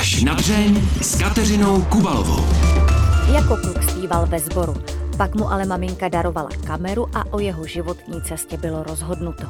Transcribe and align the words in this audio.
Až 0.00 0.22
na 0.22 0.34
dřeň 0.34 0.80
s 1.02 1.18
Kateřinou 1.18 1.82
Kubalovou. 1.82 2.44
Jako 3.32 3.56
kluk 3.56 3.82
zpíval 3.90 4.26
ve 4.26 4.38
sboru. 4.38 4.74
Pak 5.16 5.34
mu 5.34 5.52
ale 5.52 5.66
maminka 5.66 6.08
darovala 6.08 6.48
kameru 6.66 7.06
a 7.16 7.32
o 7.32 7.40
jeho 7.40 7.66
životní 7.66 8.22
cestě 8.22 8.56
bylo 8.56 8.82
rozhodnuto. 8.82 9.42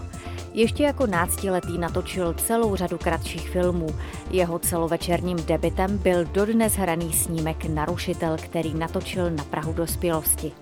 Ještě 0.54 0.82
jako 0.82 1.06
náctiletý 1.06 1.78
natočil 1.78 2.34
celou 2.34 2.76
řadu 2.76 2.98
kratších 2.98 3.50
filmů. 3.50 3.86
Jeho 4.30 4.58
celovečerním 4.58 5.36
debitem 5.46 5.98
byl 5.98 6.24
dodnes 6.24 6.74
hraný 6.74 7.12
snímek 7.12 7.64
Narušitel, 7.64 8.36
který 8.36 8.74
natočil 8.74 9.30
na 9.30 9.44
Prahu 9.44 9.72
dospělosti. 9.72 10.52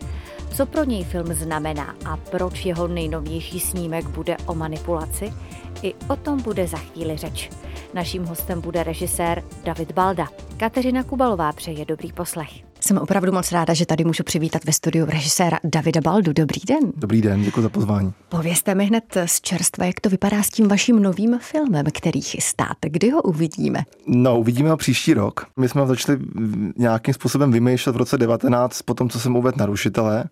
Co 0.55 0.66
pro 0.66 0.84
něj 0.84 1.05
film 1.05 1.34
znamená 1.34 1.95
a 2.05 2.16
proč 2.16 2.64
jeho 2.64 2.89
nejnovější 2.89 3.61
snímek 3.61 4.09
bude 4.09 4.36
o 4.46 4.55
manipulaci? 4.55 5.32
I 5.82 5.95
o 6.09 6.16
tom 6.16 6.43
bude 6.43 6.66
za 6.66 6.79
chvíli 6.79 7.16
řeč. 7.16 7.50
Naším 7.95 8.25
hostem 8.25 8.61
bude 8.61 8.82
režisér 8.82 9.45
David 9.64 9.93
Balda. 9.93 10.29
Kateřina 10.57 11.02
Kubalová 11.02 11.52
přeje 11.52 11.84
dobrý 11.84 12.12
poslech. 12.12 12.67
Jsem 12.80 12.98
opravdu 12.98 13.32
moc 13.32 13.52
ráda, 13.52 13.74
že 13.74 13.87
tady 13.87 14.05
můžu 14.05 14.23
přivítat 14.23 14.64
ve 14.64 14.73
studiu 14.73 15.06
režiséra 15.06 15.59
Davida 15.64 16.00
Baldu. 16.00 16.32
Dobrý 16.32 16.60
den. 16.69 16.92
Dobrý 16.96 17.23
den, 17.23 17.42
děkuji 17.42 17.62
za 17.62 17.69
pozvání. 17.69 18.12
Povězte 18.28 18.74
mi 18.74 18.84
hned 18.84 19.05
z 19.27 19.41
čerstva, 19.41 19.86
jak 19.86 20.00
to 20.00 20.10
vypadá 20.10 20.42
s 20.42 20.48
tím 20.48 20.69
vaším 20.69 21.02
novým 21.02 21.38
filmem, 21.38 21.86
který 21.95 22.20
chystáte. 22.20 22.88
Kdy 22.88 23.10
ho 23.10 23.22
uvidíme? 23.22 23.84
No, 24.06 24.38
uvidíme 24.38 24.70
ho 24.70 24.77
příští 24.77 25.14
rok. 25.14 25.46
My 25.56 25.69
jsme 25.69 25.80
ho 25.80 25.86
začali 25.86 26.19
nějakým 26.77 27.14
způsobem 27.14 27.52
vymýšlet 27.52 27.92
v 27.92 27.96
roce 27.96 28.19
19, 28.19 28.83
po 28.83 28.95
tom, 28.95 29.08
co 29.08 29.20
jsem 29.20 29.36
uvedl 29.36 29.56
narušitele. 29.58 30.24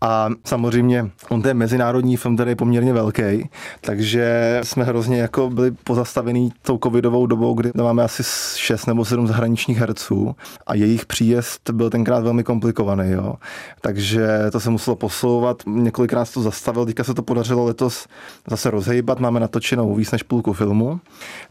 A 0.00 0.28
samozřejmě 0.44 1.10
on 1.28 1.42
to 1.42 1.48
je 1.48 1.54
mezinárodní 1.54 2.16
film, 2.16 2.36
který 2.36 2.50
je 2.50 2.56
poměrně 2.56 2.92
velký, 2.92 3.48
takže 3.80 4.60
jsme 4.62 4.84
hrozně 4.84 5.20
jako 5.20 5.50
byli 5.50 5.70
pozastavený 5.70 6.52
tou 6.62 6.78
covidovou 6.82 7.26
dobou, 7.26 7.54
kdy 7.54 7.70
máme 7.74 8.02
asi 8.02 8.22
6 8.56 8.86
nebo 8.86 9.04
7 9.04 9.26
zahraničních 9.26 9.78
herců 9.78 10.36
a 10.66 10.74
jejich 10.74 11.06
příjezd 11.06 11.70
byl 11.70 11.90
tenkrát 11.94 12.24
velmi 12.24 12.44
komplikovaný, 12.44 13.10
jo. 13.10 13.34
Takže 13.80 14.26
to 14.52 14.60
se 14.60 14.70
muselo 14.70 14.96
posouvat, 14.96 15.62
několikrát 15.66 16.32
to 16.32 16.42
zastavil, 16.42 16.86
teďka 16.86 17.04
se 17.04 17.14
to 17.14 17.22
podařilo 17.22 17.64
letos 17.64 18.06
zase 18.50 18.70
rozhejbat, 18.70 19.20
máme 19.20 19.40
natočenou 19.40 19.94
víc 19.94 20.10
než 20.10 20.22
půlku 20.22 20.52
filmu, 20.52 21.00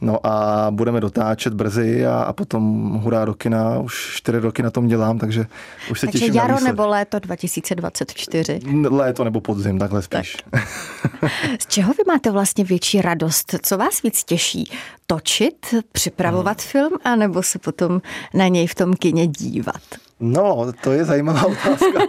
no 0.01 0.27
a 0.27 0.67
budeme 0.71 0.99
dotáčet 1.01 1.53
brzy 1.53 2.05
a, 2.05 2.23
a 2.23 2.33
potom 2.33 2.91
hurá 2.91 3.25
do 3.25 3.33
kina, 3.33 3.79
už 3.79 4.11
čtyři 4.15 4.39
roky 4.39 4.63
na 4.63 4.71
tom 4.71 4.87
dělám, 4.87 5.19
takže 5.19 5.45
už 5.91 5.99
se 5.99 6.07
takže 6.07 6.19
těším 6.19 6.35
jaro 6.35 6.53
na 6.53 6.59
nebo 6.59 6.87
léto 6.87 7.19
2024? 7.19 8.59
Léto 8.89 9.23
nebo 9.23 9.41
podzim, 9.41 9.79
takhle 9.79 10.01
spíš. 10.01 10.37
Tak. 10.51 10.67
Z 11.59 11.67
čeho 11.67 11.93
vy 11.93 12.03
máte 12.07 12.31
vlastně 12.31 12.63
větší 12.63 13.01
radost? 13.01 13.55
Co 13.61 13.77
vás 13.77 14.01
víc 14.01 14.23
těší? 14.23 14.71
Točit, 15.07 15.75
připravovat 15.91 16.61
hmm. 16.61 16.67
film, 16.71 16.91
anebo 17.03 17.43
se 17.43 17.59
potom 17.59 18.01
na 18.33 18.47
něj 18.47 18.67
v 18.67 18.75
tom 18.75 18.93
kině 18.93 19.27
dívat? 19.27 19.81
No, 20.25 20.71
to 20.83 20.91
je 20.91 21.05
zajímavá 21.05 21.45
otázka. 21.45 21.99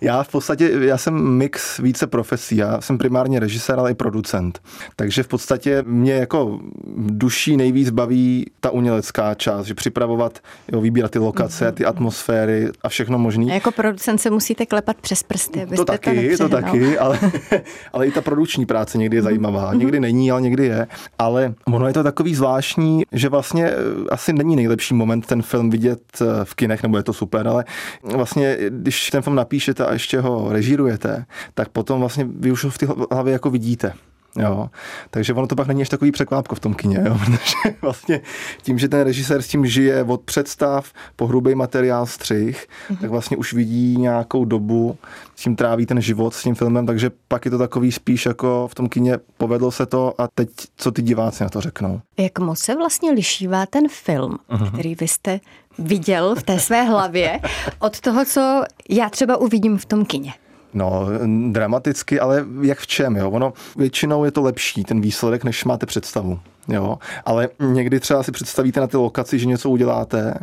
já 0.00 0.22
v 0.22 0.28
podstatě, 0.28 0.70
já 0.80 0.98
jsem 0.98 1.14
mix 1.14 1.78
více 1.78 2.06
profesí. 2.06 2.56
Já 2.56 2.80
jsem 2.80 2.98
primárně 2.98 3.40
režisér, 3.40 3.78
ale 3.78 3.90
i 3.90 3.94
producent. 3.94 4.60
Takže 4.96 5.22
v 5.22 5.28
podstatě 5.28 5.84
mě 5.86 6.12
jako 6.12 6.60
duší 6.96 7.56
nejvíc 7.56 7.90
baví 7.90 8.46
ta 8.60 8.70
umělecká 8.70 9.34
část, 9.34 9.66
že 9.66 9.74
připravovat, 9.74 10.38
jo, 10.72 10.80
vybírat 10.80 11.10
ty 11.10 11.18
lokace, 11.18 11.72
ty 11.72 11.84
atmosféry 11.84 12.68
a 12.82 12.88
všechno 12.88 13.18
možné. 13.18 13.54
Jako 13.54 13.70
producent 13.70 14.20
se 14.20 14.30
musíte 14.30 14.66
klepat 14.66 14.96
přes 15.00 15.22
prsty, 15.22 15.62
abyste 15.62 15.76
to 15.76 15.84
taky, 15.84 16.36
to, 16.36 16.48
to 16.48 16.48
taky, 16.48 16.98
ale, 16.98 17.18
ale 17.92 18.06
i 18.06 18.10
ta 18.10 18.20
produční 18.20 18.66
práce 18.66 18.98
někdy 18.98 19.16
je 19.16 19.22
zajímavá. 19.22 19.70
Mhm. 19.70 19.78
Někdy 19.78 20.00
není, 20.00 20.30
ale 20.30 20.42
někdy 20.42 20.66
je. 20.66 20.86
Ale 21.18 21.54
ono 21.66 21.86
je 21.86 21.92
to 21.92 22.02
takový 22.02 22.34
zvláštní, 22.34 23.02
že 23.12 23.28
vlastně 23.28 23.66
eh, 23.66 23.74
asi 24.10 24.32
není 24.32 24.56
nejlepší 24.56 24.94
moment 24.94 25.26
ten 25.26 25.42
film 25.42 25.70
vidět 25.70 26.00
V 26.44 26.54
kinech, 26.54 26.82
nebo 26.82 26.96
je 26.96 27.02
to 27.02 27.12
super, 27.12 27.48
ale 27.48 27.64
vlastně, 28.02 28.56
když 28.68 29.10
ten 29.10 29.22
film 29.22 29.36
napíšete 29.36 29.86
a 29.86 29.92
ještě 29.92 30.20
ho 30.20 30.52
režírujete, 30.52 31.24
tak 31.54 31.68
potom 31.68 32.00
vlastně 32.00 32.28
vy 32.30 32.52
už 32.52 32.64
ho 32.64 32.70
v 32.70 32.78
té 32.78 32.86
hlavě 33.10 33.32
jako 33.32 33.50
vidíte. 33.50 33.92
Jo. 34.38 34.70
Takže 35.10 35.34
ono 35.34 35.46
to 35.46 35.56
pak 35.56 35.66
není 35.66 35.82
až 35.82 35.88
takový 35.88 36.12
překvápko 36.12 36.54
v 36.54 36.60
tom 36.60 36.74
kině, 36.74 37.04
jo. 37.06 37.18
protože 37.24 37.76
vlastně 37.82 38.20
tím, 38.62 38.78
že 38.78 38.88
ten 38.88 39.00
režisér 39.00 39.42
s 39.42 39.48
tím 39.48 39.66
žije 39.66 40.04
od 40.04 40.20
představ 40.20 40.92
po 41.16 41.26
hrubý 41.26 41.54
materiál 41.54 42.06
střih, 42.06 42.66
mm-hmm. 42.90 42.96
tak 43.00 43.10
vlastně 43.10 43.36
už 43.36 43.52
vidí 43.52 43.96
nějakou 43.96 44.44
dobu, 44.44 44.98
s 45.36 45.42
tím 45.42 45.56
tráví 45.56 45.86
ten 45.86 46.00
život 46.00 46.34
s 46.34 46.42
tím 46.42 46.54
filmem, 46.54 46.86
takže 46.86 47.10
pak 47.28 47.44
je 47.44 47.50
to 47.50 47.58
takový 47.58 47.92
spíš 47.92 48.26
jako 48.26 48.68
v 48.70 48.74
tom 48.74 48.88
kině 48.88 49.18
povedlo 49.36 49.70
se 49.70 49.86
to 49.86 50.20
a 50.20 50.28
teď 50.34 50.48
co 50.76 50.92
ty 50.92 51.02
diváci 51.02 51.42
na 51.42 51.48
to 51.48 51.60
řeknou. 51.60 52.00
Jak 52.18 52.38
moc 52.38 52.58
se 52.58 52.74
vlastně 52.74 53.12
lišívá 53.12 53.66
ten 53.66 53.88
film, 53.88 54.38
mm-hmm. 54.50 54.72
který 54.72 54.94
vy 54.94 55.08
jste 55.08 55.40
viděl 55.78 56.34
v 56.34 56.42
té 56.42 56.60
své 56.60 56.82
hlavě 56.82 57.40
od 57.78 58.00
toho, 58.00 58.24
co 58.24 58.62
já 58.88 59.10
třeba 59.10 59.36
uvidím 59.36 59.78
v 59.78 59.84
tom 59.86 60.04
kině? 60.04 60.32
No, 60.76 61.06
dramaticky, 61.50 62.20
ale 62.20 62.44
jak 62.62 62.78
v 62.78 62.86
čem, 62.86 63.16
jo? 63.16 63.30
Ono 63.30 63.52
většinou 63.76 64.24
je 64.24 64.30
to 64.30 64.42
lepší, 64.42 64.84
ten 64.84 65.00
výsledek, 65.00 65.44
než 65.44 65.64
máte 65.64 65.86
představu. 65.86 66.40
Jo, 66.68 66.98
ale 67.24 67.48
někdy 67.60 68.00
třeba 68.00 68.22
si 68.22 68.32
představíte 68.32 68.80
na 68.80 68.86
ty 68.86 68.96
lokaci, 68.96 69.38
že 69.38 69.46
něco 69.46 69.70
uděláte 69.70 70.34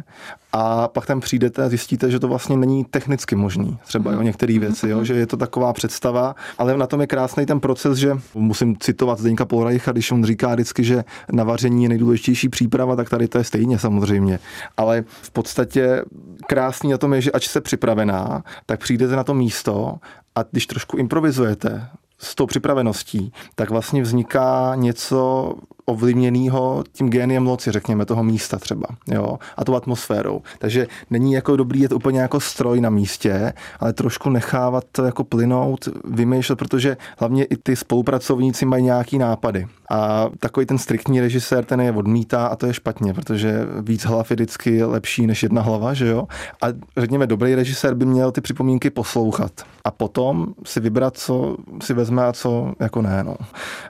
a 0.54 0.88
pak 0.88 1.06
tam 1.06 1.20
přijdete 1.20 1.64
a 1.64 1.70
zjistíte, 1.70 2.12
že 2.12 2.20
to 2.20 2.28
vlastně 2.28 2.58
není 2.58 2.86
technicky 2.86 3.36
možný. 3.36 3.78
Třeba 3.86 4.12
jo, 4.12 4.22
některé 4.22 4.60
věci, 4.60 4.90
jo, 4.90 5.04
že 5.04 5.14
je 5.14 5.28
to 5.28 5.38
taková 5.38 5.74
představa, 5.74 6.36
ale 6.58 6.78
na 6.78 6.88
tom 6.88 7.02
je 7.02 7.08
krásný 7.08 7.46
ten 7.46 7.60
proces, 7.60 7.98
že 7.98 8.18
musím 8.34 8.78
citovat 8.80 9.20
Zdeňka 9.20 9.46
Polrajcha, 9.46 9.92
když 9.92 10.12
on 10.12 10.24
říká 10.24 10.54
vždycky, 10.54 10.84
že 10.84 11.04
na 11.32 11.44
vaření 11.44 11.84
je 11.84 11.90
nejdůležitější 11.90 12.50
příprava, 12.50 12.96
tak 12.96 13.10
tady 13.10 13.28
to 13.28 13.38
je 13.38 13.44
stejně 13.44 13.80
samozřejmě. 13.80 14.40
Ale 14.78 15.04
v 15.08 15.32
podstatě 15.32 16.04
krásný 16.48 16.92
na 16.92 16.98
tom 16.98 17.14
je, 17.14 17.22
že 17.22 17.32
ač 17.32 17.48
jste 17.48 17.62
připravená, 17.62 18.44
tak 18.66 18.80
přijdete 18.80 19.16
na 19.16 19.24
to 19.24 19.34
místo 19.34 19.96
a 20.36 20.44
když 20.52 20.68
trošku 20.68 20.98
improvizujete, 20.98 21.88
s 22.20 22.36
tou 22.36 22.46
připraveností, 22.46 23.34
tak 23.56 23.70
vlastně 23.70 24.02
vzniká 24.02 24.72
něco 24.76 25.54
ovlivněného 25.86 26.84
tím 26.92 27.10
géniem 27.10 27.48
loci, 27.48 27.72
řekněme, 27.72 28.06
toho 28.06 28.24
místa 28.24 28.60
třeba, 28.60 28.88
jo, 29.08 29.40
a 29.58 29.66
tou 29.66 29.76
atmosférou. 29.76 30.42
Takže 30.60 30.88
není 31.10 31.34
jako 31.34 31.56
dobrý 31.56 31.80
jet 31.80 31.92
úplně 31.92 32.20
jako 32.20 32.40
stroj 32.40 32.82
na 32.82 32.90
místě, 32.90 33.54
ale 33.80 33.94
trošku 33.94 34.30
nechávat 34.30 34.84
to 34.92 35.04
jako 35.04 35.24
plynout, 35.24 35.90
vymýšlet, 36.06 36.56
protože 36.56 36.98
hlavně 37.20 37.44
i 37.44 37.58
ty 37.58 37.76
spolupracovníci 37.76 38.66
mají 38.66 38.84
nějaký 38.84 39.18
nápady. 39.18 39.68
A 39.92 40.30
takový 40.40 40.66
ten 40.66 40.78
striktní 40.78 41.22
režisér, 41.22 41.66
ten 41.66 41.82
je 41.82 41.92
odmítá 41.92 42.48
a 42.48 42.56
to 42.56 42.66
je 42.66 42.74
špatně, 42.74 43.14
protože 43.14 43.60
víc 43.82 44.06
hlav 44.06 44.32
je 44.32 44.36
vždycky 44.36 44.84
lepší 44.84 45.28
než 45.28 45.44
jedna 45.44 45.62
hlava, 45.62 45.94
že 45.94 46.08
jo? 46.08 46.28
A 46.62 46.68
řekněme, 46.98 47.28
dobrý 47.28 47.56
režisér 47.56 47.96
by 47.96 48.06
měl 48.06 48.32
ty 48.32 48.42
připomínky 48.42 48.90
poslouchat 48.90 49.52
a 49.84 49.92
potom 49.92 50.48
si 50.66 50.80
vybrat, 50.80 51.18
co 51.18 51.58
si 51.82 51.94
vezme 51.94 52.26
a 52.26 52.34
co 52.34 52.74
jako 52.80 53.02
ne. 53.02 53.24
No. 53.24 53.36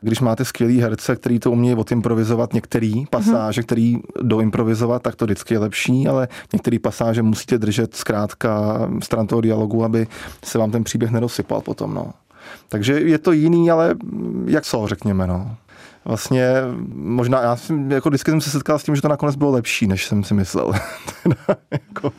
Když 0.02 0.20
máte 0.20 0.46
skvělý 0.46 0.82
herce, 0.82 1.16
který 1.16 1.40
to 1.40 1.52
umějí 1.52 1.76
odimprovizovat 1.84 2.54
některý 2.54 3.06
pasáže, 3.10 3.62
mm-hmm. 3.62 3.66
který 3.66 3.98
doimprovizovat, 4.22 5.02
tak 5.02 5.16
to 5.16 5.26
vždycky 5.26 5.54
je 5.54 5.60
lepší, 5.60 6.08
ale 6.08 6.28
některé 6.54 6.80
pasáže 6.80 7.22
musíte 7.22 7.58
držet 7.58 7.96
zkrátka 7.96 8.80
stran 9.04 9.28
toho 9.28 9.42
dialogu, 9.42 9.84
aby 9.84 10.08
se 10.44 10.58
vám 10.58 10.72
ten 10.72 10.84
příběh 10.84 11.12
nedosypal 11.12 11.62
potom. 11.62 11.94
No. 11.94 12.14
Takže 12.70 12.94
je 13.00 13.18
to 13.18 13.32
jiný, 13.32 13.72
ale 13.72 13.96
jak 14.46 14.64
co, 14.64 14.88
řekněme. 14.88 15.28
No 15.28 15.56
vlastně 16.06 16.48
možná, 16.94 17.42
já 17.42 17.56
jsem, 17.56 17.92
jako 17.92 18.10
vždycky 18.10 18.32
jsem 18.32 18.42
se 18.42 18.50
setkal 18.50 18.80
s 18.80 18.84
tím, 18.84 18.96
že 18.96 19.02
to 19.02 19.08
nakonec 19.08 19.36
bylo 19.36 19.52
lepší, 19.52 19.88
než 19.88 20.06
jsem 20.06 20.24
si 20.24 20.34
myslel. 20.34 20.72
jako. 21.72 22.12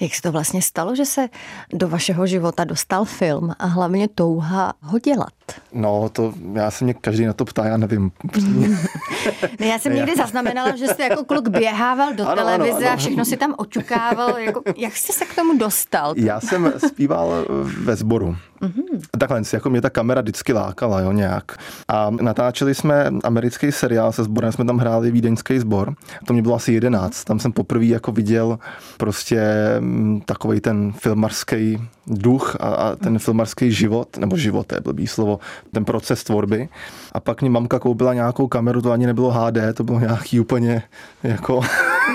Jak 0.00 0.14
se 0.14 0.22
to 0.22 0.32
vlastně 0.32 0.62
stalo, 0.62 0.96
že 0.96 1.04
se 1.04 1.28
do 1.72 1.88
vašeho 1.88 2.26
života 2.26 2.64
dostal 2.64 3.04
film 3.04 3.52
a 3.58 3.66
hlavně 3.66 4.08
touha 4.08 4.74
ho 4.80 4.98
dělat? 4.98 5.32
No, 5.72 6.08
to 6.08 6.34
já 6.52 6.70
se 6.70 6.84
mě 6.84 6.94
každý 6.94 7.24
na 7.24 7.32
to 7.32 7.44
ptá, 7.44 7.64
já 7.66 7.76
nevím. 7.76 8.10
ne, 9.60 9.66
já 9.66 9.78
jsem 9.78 9.92
ne, 9.92 9.96
někdy 9.96 10.12
já... 10.16 10.24
zaznamenala, 10.24 10.76
že 10.76 10.86
jste 10.86 11.02
jako 11.02 11.24
kluk 11.24 11.48
běhával 11.48 12.14
do 12.14 12.28
ano, 12.28 12.36
televize 12.36 12.76
ano, 12.76 12.86
ano. 12.86 12.94
a 12.94 12.96
všechno 12.96 13.24
si 13.24 13.36
tam 13.36 13.54
očukával. 13.58 14.38
Jako, 14.38 14.62
jak 14.76 14.96
jste 14.96 15.12
se 15.12 15.24
k 15.24 15.34
tomu 15.34 15.58
dostal? 15.58 16.14
Já 16.16 16.40
jsem 16.40 16.72
zpíval 16.88 17.46
ve 17.84 17.96
sboru. 17.96 18.36
Mm-hmm. 18.62 19.00
Takhle, 19.18 19.42
jako 19.52 19.70
mě 19.70 19.80
ta 19.80 19.90
kamera 19.90 20.20
vždycky 20.20 20.52
lákala, 20.52 21.00
jo, 21.00 21.12
nějak. 21.12 21.58
A 21.88 22.10
natáčeli 22.10 22.74
jsme 22.74 23.10
americký 23.24 23.72
seriál 23.72 24.12
se 24.12 24.24
sborem, 24.24 24.52
jsme 24.52 24.64
tam 24.64 24.78
hráli 24.78 25.10
vídeňský 25.10 25.58
sbor. 25.58 25.94
To 26.26 26.32
mě 26.32 26.42
bylo 26.42 26.54
asi 26.54 26.72
jedenáct. 26.72 27.24
Tam 27.24 27.38
jsem 27.38 27.52
poprvé 27.52 27.84
jako 27.84 28.12
viděl 28.12 28.58
prostě 28.96 29.40
mm, 29.80 30.20
takový 30.20 30.60
ten 30.60 30.92
filmarský 30.92 31.88
duch 32.06 32.56
a, 32.60 32.66
a 32.66 32.96
ten 32.96 33.18
filmarský 33.18 33.72
život, 33.72 34.16
nebo 34.16 34.36
život, 34.36 34.66
to 34.66 34.74
je 34.74 34.80
blbý 34.80 35.06
slovo, 35.06 35.38
ten 35.72 35.84
proces 35.84 36.24
tvorby. 36.24 36.68
A 37.12 37.20
pak 37.20 37.42
mi 37.42 37.48
mamka 37.48 37.78
koupila 37.78 38.14
nějakou 38.14 38.46
kameru, 38.48 38.82
to 38.82 38.92
ani 38.92 39.06
nebylo 39.16 39.30
HD, 39.30 39.74
to 39.74 39.84
bylo 39.84 40.00
nějaký 40.00 40.40
úplně 40.40 40.82
jako 41.22 41.60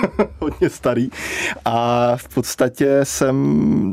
hodně 0.40 0.70
starý. 0.70 1.08
A 1.64 2.16
v 2.16 2.28
podstatě 2.34 3.00
jsem 3.02 3.36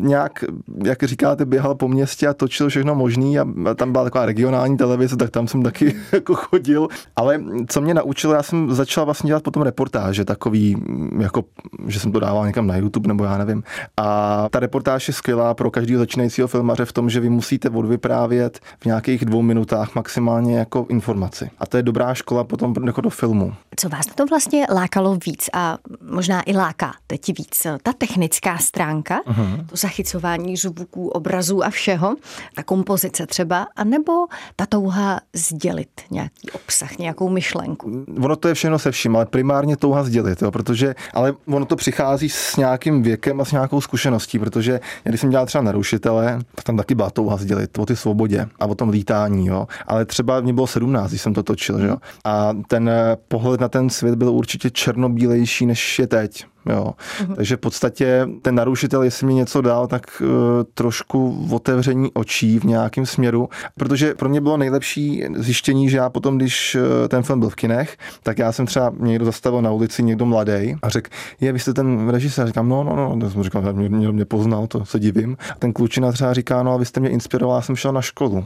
nějak, 0.04 0.44
jak 0.84 1.04
říkáte, 1.04 1.46
běhal 1.46 1.76
po 1.76 1.88
městě 1.88 2.28
a 2.28 2.34
točil 2.34 2.70
všechno 2.70 2.96
možný 2.96 3.40
a 3.40 3.46
tam 3.76 3.92
byla 3.92 4.04
taková 4.04 4.26
regionální 4.26 4.78
televize, 4.78 5.18
tak 5.18 5.30
tam 5.30 5.48
jsem 5.48 5.64
taky 5.64 5.96
jako 6.12 6.36
chodil. 6.36 6.88
Ale 7.16 7.42
co 7.68 7.82
mě 7.82 7.94
naučilo, 7.94 8.34
já 8.34 8.44
jsem 8.44 8.74
začal 8.74 9.06
vlastně 9.06 9.28
dělat 9.28 9.44
potom 9.44 9.64
reportáže, 9.64 10.26
takový, 10.26 10.78
jako, 11.20 11.44
že 11.88 12.00
jsem 12.00 12.12
to 12.12 12.20
dával 12.20 12.48
někam 12.48 12.68
na 12.68 12.78
YouTube 12.78 13.08
nebo 13.08 13.24
já 13.24 13.38
nevím. 13.38 13.64
A 13.98 14.48
ta 14.50 14.60
reportáž 14.60 15.08
je 15.08 15.14
skvělá 15.14 15.54
pro 15.54 15.72
každého 15.72 16.00
začínajícího 16.00 16.48
filmaře 16.48 16.86
v 16.86 16.94
tom, 16.94 17.10
že 17.10 17.20
vy 17.20 17.30
musíte 17.30 17.70
odvyprávět 17.70 18.60
v 18.80 18.86
nějakých 18.86 19.26
dvou 19.26 19.42
minutách 19.42 19.96
maximálně 19.96 20.60
jako 20.60 20.86
informaci. 20.90 21.50
A 21.60 21.66
to 21.66 21.78
je 21.78 21.84
dobrá 21.84 22.14
škola 22.14 22.44
potom 22.44 22.74
jako 22.86 23.02
do 23.02 23.10
filmu. 23.10 23.54
Co 23.76 23.90
vás 23.90 24.06
tom 24.20 24.28
vlastně 24.30 24.66
lákalo 24.74 25.18
víc 25.26 25.50
a 25.54 25.78
možná 26.10 26.44
i 26.46 26.54
láká 26.54 26.94
teď 27.08 27.28
víc? 27.38 27.68
Ta 27.84 27.94
technická 27.94 28.58
stránka, 28.58 29.20
uh-huh. 29.28 29.66
to 29.66 29.76
zachycování 29.76 30.58
zvuků, 30.58 31.08
obrazů 31.08 31.64
a 31.64 31.70
všeho, 31.70 32.16
ta 32.56 32.64
kompozice 32.64 33.28
třeba, 33.28 33.68
anebo 33.76 34.12
ta 34.56 34.66
touha 34.66 35.20
sdělit 35.34 35.90
nějaký 36.12 36.52
obsah, 36.52 36.98
nějakou 36.98 37.30
myšlenku? 37.30 38.06
Ono 38.22 38.36
to 38.36 38.48
je 38.48 38.54
všechno 38.54 38.80
se 38.80 38.92
vším, 38.92 39.16
ale 39.16 39.26
primárně 39.26 39.78
touha 39.78 40.04
sdělit, 40.04 40.42
jo, 40.42 40.52
protože, 40.52 40.96
ale 41.14 41.34
ono 41.48 41.66
to 41.66 41.76
přichází 41.76 42.30
s 42.30 42.58
nějakým 42.58 43.04
věkem 43.04 43.42
a 43.42 43.46
s 43.46 43.52
nějakou 43.52 43.82
zkušeností, 43.82 44.40
protože 44.40 44.80
když 45.04 45.22
jsem 45.22 45.30
dělal 45.30 45.46
třeba 45.46 45.62
narušitele, 45.62 46.40
tak 46.56 46.66
tam 46.66 46.78
taky 46.78 46.96
byla 46.96 47.10
touha 47.10 47.38
sdělit 47.38 47.78
o 47.78 47.86
ty 47.86 47.96
svobodě 47.96 48.48
a 48.60 48.66
o 48.66 48.76
tom 48.76 48.90
lítání, 48.90 49.48
jo. 49.48 49.68
Ale 49.88 50.06
třeba 50.06 50.42
mě 50.42 50.54
bylo 50.54 50.68
17, 50.68 51.10
když 51.10 51.22
jsem 51.22 51.34
to 51.34 51.44
točil, 51.44 51.86
jo. 51.86 51.98
A 52.26 52.54
ten 52.68 52.92
pohled 53.28 53.62
na 53.62 53.68
ten 53.68 53.90
svět 53.90 54.16
byl 54.16 54.30
určitě 54.30 54.70
černobílejší, 54.70 55.66
než 55.66 55.79
je 56.00 56.08
teď. 56.08 56.46
Jo. 56.66 56.94
Uh-huh. 57.22 57.36
Takže 57.36 57.56
v 57.56 57.60
podstatě 57.60 58.28
ten 58.42 58.56
narušitel, 58.56 59.04
jestli 59.04 59.28
mi 59.28 59.34
něco 59.34 59.62
dal, 59.62 59.88
tak 59.88 60.22
uh, 60.22 60.28
trošku 60.74 61.48
otevření 61.52 62.12
očí 62.14 62.60
v 62.60 62.64
nějakém 62.64 63.06
směru, 63.06 63.50
protože 63.78 64.14
pro 64.14 64.30
mě 64.30 64.42
bylo 64.42 64.58
nejlepší 64.58 65.24
zjištění, 65.36 65.90
že 65.90 65.98
já 65.98 66.10
potom, 66.10 66.38
když 66.38 66.76
uh, 66.76 67.08
ten 67.08 67.24
film 67.24 67.40
byl 67.40 67.50
v 67.50 67.56
kinech, 67.56 67.98
tak 68.24 68.38
já 68.38 68.52
jsem 68.52 68.66
třeba 68.66 68.94
někdo 69.00 69.26
zastavil 69.26 69.62
na 69.62 69.72
ulici, 69.72 70.04
někdo 70.04 70.26
mladý 70.26 70.76
a 70.82 70.90
řekl, 70.90 71.10
je, 71.42 71.52
vy 71.54 71.60
jste 71.60 71.74
ten 71.74 72.10
režisér, 72.10 72.48
říkám, 72.48 72.70
no, 72.70 72.84
no, 72.84 72.96
no, 72.96 73.18
to 73.20 73.30
jsem 73.30 73.44
říkal, 73.44 73.74
mě, 73.74 73.90
mě, 73.90 74.12
mě 74.12 74.26
poznal, 74.26 74.68
to 74.68 74.86
se 74.86 75.00
divím. 75.00 75.38
A 75.52 75.56
ten 75.60 75.74
klučina 75.74 76.12
třeba 76.12 76.34
říká, 76.34 76.64
no 76.64 76.74
a 76.74 76.78
vy 76.78 76.86
jste 76.86 77.00
mě 77.00 77.10
inspiroval, 77.10 77.58
já 77.58 77.62
jsem 77.62 77.76
šel 77.76 77.94
na 77.94 78.02
školu. 78.02 78.46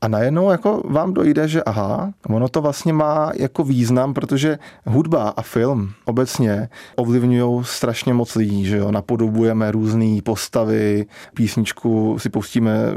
A 0.00 0.08
najednou 0.08 0.50
jako 0.50 0.82
vám 0.84 1.14
dojde, 1.14 1.48
že 1.48 1.62
aha, 1.62 2.12
ono 2.28 2.48
to 2.48 2.62
vlastně 2.62 2.92
má 2.92 3.32
jako 3.34 3.64
význam, 3.64 4.14
protože 4.14 4.58
hudba 4.86 5.28
a 5.36 5.42
film 5.42 5.92
obecně 6.04 6.68
ovlivňují 6.96 7.53
strašně 7.62 8.14
moc 8.14 8.34
lidí, 8.34 8.66
že 8.66 8.76
jo, 8.76 8.92
napodobujeme 8.92 9.72
různé 9.72 10.22
postavy, 10.22 11.06
písničku 11.34 12.18
si 12.18 12.28
pustíme 12.28 12.94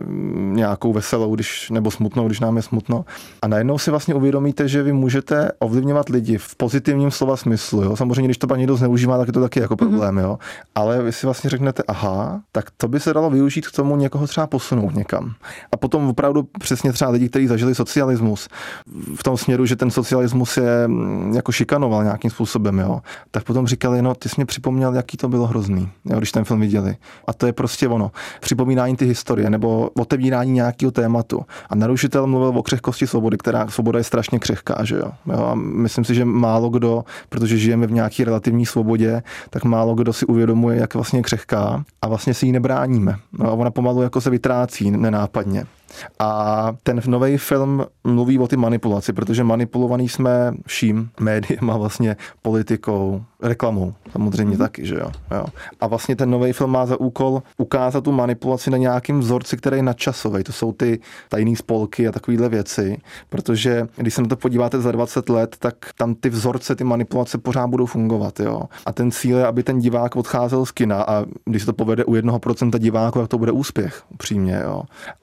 nějakou 0.51 0.93
veselou, 0.93 1.35
když, 1.35 1.69
nebo 1.69 1.91
smutnou, 1.91 2.27
když 2.27 2.39
nám 2.39 2.57
je 2.57 2.61
smutno. 2.61 3.05
A 3.41 3.47
najednou 3.47 3.77
si 3.77 3.91
vlastně 3.91 4.15
uvědomíte, 4.15 4.67
že 4.67 4.83
vy 4.83 4.93
můžete 4.93 5.51
ovlivňovat 5.59 6.09
lidi 6.09 6.37
v 6.37 6.55
pozitivním 6.55 7.11
slova 7.11 7.37
smyslu. 7.37 7.83
Jo? 7.83 7.95
Samozřejmě, 7.95 8.27
když 8.27 8.37
to 8.37 8.47
pak 8.47 8.57
někdo 8.57 8.75
zneužívá, 8.75 9.17
tak 9.17 9.27
je 9.27 9.33
to 9.33 9.41
taky 9.41 9.59
jako 9.59 9.73
mhm. 9.73 9.89
problém. 9.89 10.17
Jo? 10.17 10.39
Ale 10.75 11.03
vy 11.03 11.11
si 11.11 11.27
vlastně 11.27 11.49
řeknete, 11.49 11.83
aha, 11.87 12.41
tak 12.51 12.65
to 12.77 12.87
by 12.87 12.99
se 12.99 13.13
dalo 13.13 13.29
využít 13.29 13.67
k 13.67 13.71
tomu 13.71 13.95
někoho 13.95 14.27
třeba 14.27 14.47
posunout 14.47 14.95
někam. 14.95 15.33
A 15.71 15.77
potom 15.77 16.09
opravdu 16.09 16.43
přesně 16.59 16.93
třeba 16.93 17.11
lidi, 17.11 17.29
kteří 17.29 17.47
zažili 17.47 17.75
socialismus, 17.75 18.47
v 19.15 19.23
tom 19.23 19.37
směru, 19.37 19.65
že 19.65 19.75
ten 19.75 19.91
socialismus 19.91 20.57
je 20.57 20.87
mm, 20.87 21.33
jako 21.35 21.51
šikanoval 21.51 22.03
nějakým 22.03 22.31
způsobem, 22.31 22.79
jo? 22.79 23.01
tak 23.31 23.43
potom 23.43 23.67
říkali, 23.67 24.01
no 24.01 24.15
ty 24.15 24.29
jsi 24.29 24.35
mě 24.37 24.45
připomněl, 24.47 24.93
jaký 24.93 25.17
to 25.17 25.29
bylo 25.29 25.47
hrozný, 25.47 25.89
jo, 26.05 26.17
když 26.17 26.31
ten 26.31 26.43
film 26.43 26.59
viděli. 26.59 26.95
A 27.27 27.33
to 27.33 27.45
je 27.45 27.53
prostě 27.53 27.87
ono. 27.87 28.11
Připomínání 28.41 28.95
ty 28.95 29.05
historie 29.05 29.49
nebo 29.49 29.89
otevírání 29.93 30.51
nějakého 30.51 30.91
tématu. 30.91 31.45
A 31.69 31.75
narušitel 31.75 32.27
mluvil 32.27 32.59
o 32.59 32.63
křehkosti 32.63 33.07
svobody, 33.07 33.37
která 33.37 33.67
svoboda 33.67 33.99
je 33.99 34.03
strašně 34.03 34.39
křehká, 34.39 34.83
že 34.83 34.95
jo. 34.95 35.11
jo 35.25 35.45
a 35.45 35.55
myslím 35.55 36.05
si, 36.05 36.15
že 36.15 36.25
málo 36.25 36.69
kdo, 36.69 37.03
protože 37.29 37.57
žijeme 37.57 37.87
v 37.87 37.91
nějaké 37.91 38.25
relativní 38.25 38.65
svobodě, 38.65 39.23
tak 39.49 39.63
málo 39.63 39.95
kdo 39.95 40.13
si 40.13 40.25
uvědomuje, 40.25 40.77
jak 40.77 40.93
vlastně 40.93 41.21
křehká 41.21 41.83
a 42.01 42.07
vlastně 42.07 42.33
si 42.33 42.45
ji 42.45 42.51
nebráníme. 42.51 43.15
No, 43.39 43.45
a 43.45 43.51
ona 43.51 43.71
pomalu 43.71 44.01
jako 44.01 44.21
se 44.21 44.29
vytrácí 44.29 44.91
nenápadně. 44.91 45.65
A 46.19 46.73
ten 46.83 47.01
nový 47.07 47.37
film 47.37 47.85
mluví 48.03 48.39
o 48.39 48.47
ty 48.47 48.57
manipulaci, 48.57 49.13
protože 49.13 49.43
manipulovaný 49.43 50.09
jsme 50.09 50.53
vším, 50.65 51.09
médiem 51.19 51.69
a 51.69 51.77
vlastně 51.77 52.15
politikou, 52.41 53.23
reklamou 53.41 53.93
samozřejmě 54.11 54.53
mm. 54.53 54.57
taky, 54.57 54.85
že 54.85 54.95
jo? 54.95 55.11
jo. 55.31 55.45
A 55.79 55.87
vlastně 55.87 56.15
ten 56.15 56.29
nový 56.29 56.53
film 56.53 56.71
má 56.71 56.85
za 56.85 56.99
úkol 56.99 57.43
ukázat 57.57 58.03
tu 58.03 58.11
manipulaci 58.11 58.69
na 58.69 58.77
nějakým 58.77 59.19
vzorci, 59.19 59.57
který 59.57 59.77
je 59.77 59.83
nadčasový. 59.83 60.43
To 60.43 60.51
jsou 60.51 60.71
ty 60.71 60.99
tajné 61.29 61.55
spolky 61.55 62.07
a 62.07 62.11
takovéhle 62.11 62.49
věci, 62.49 62.97
protože 63.29 63.87
když 63.95 64.13
se 64.13 64.21
na 64.21 64.27
to 64.27 64.35
podíváte 64.35 64.81
za 64.81 64.91
20 64.91 65.29
let, 65.29 65.55
tak 65.59 65.75
tam 65.97 66.15
ty 66.15 66.29
vzorce, 66.29 66.75
ty 66.75 66.83
manipulace 66.83 67.37
pořád 67.37 67.67
budou 67.67 67.85
fungovat, 67.85 68.39
jo. 68.39 68.61
A 68.85 68.93
ten 68.93 69.11
cíl 69.11 69.37
je, 69.37 69.47
aby 69.47 69.63
ten 69.63 69.79
divák 69.79 70.15
odcházel 70.15 70.65
z 70.65 70.71
kina 70.71 71.03
a 71.03 71.25
když 71.45 71.61
se 71.61 71.65
to 71.65 71.73
povede 71.73 72.05
u 72.05 72.15
jednoho 72.15 72.39
procenta 72.39 72.77
diváků, 72.77 73.19
tak 73.19 73.27
to 73.27 73.37
bude 73.37 73.51
úspěch, 73.51 74.03
upřímně, 74.09 74.61
jo 74.63 74.81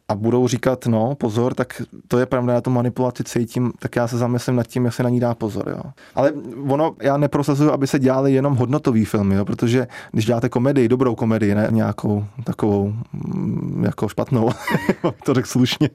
a 0.08 0.14
budou 0.14 0.48
říkat, 0.48 0.86
no 0.86 1.14
pozor, 1.14 1.54
tak 1.54 1.82
to 2.08 2.18
je 2.18 2.26
pravda, 2.26 2.52
já 2.52 2.60
tu 2.60 2.70
manipulaci 2.70 3.24
cítím, 3.24 3.72
tak 3.78 3.96
já 3.96 4.08
se 4.08 4.18
zamyslím 4.18 4.56
nad 4.56 4.66
tím, 4.66 4.84
jak 4.84 4.94
se 4.94 5.02
na 5.02 5.08
ní 5.08 5.20
dá 5.20 5.34
pozor. 5.34 5.68
Jo. 5.68 5.90
Ale 6.14 6.32
ono, 6.68 6.94
já 7.02 7.16
neprosazuju, 7.16 7.70
aby 7.72 7.86
se 7.86 7.98
dělali 7.98 8.32
jenom 8.32 8.56
hodnotový 8.56 9.04
filmy, 9.04 9.34
jo, 9.34 9.44
protože 9.44 9.86
když 10.12 10.24
děláte 10.24 10.48
komedii, 10.48 10.88
dobrou 10.88 11.14
komedii, 11.14 11.54
ne 11.54 11.68
nějakou 11.70 12.24
takovou 12.44 12.92
mm, 13.12 13.84
jako 13.84 14.08
špatnou, 14.08 14.50
to 15.24 15.34
řekl 15.34 15.48
slušně, 15.48 15.90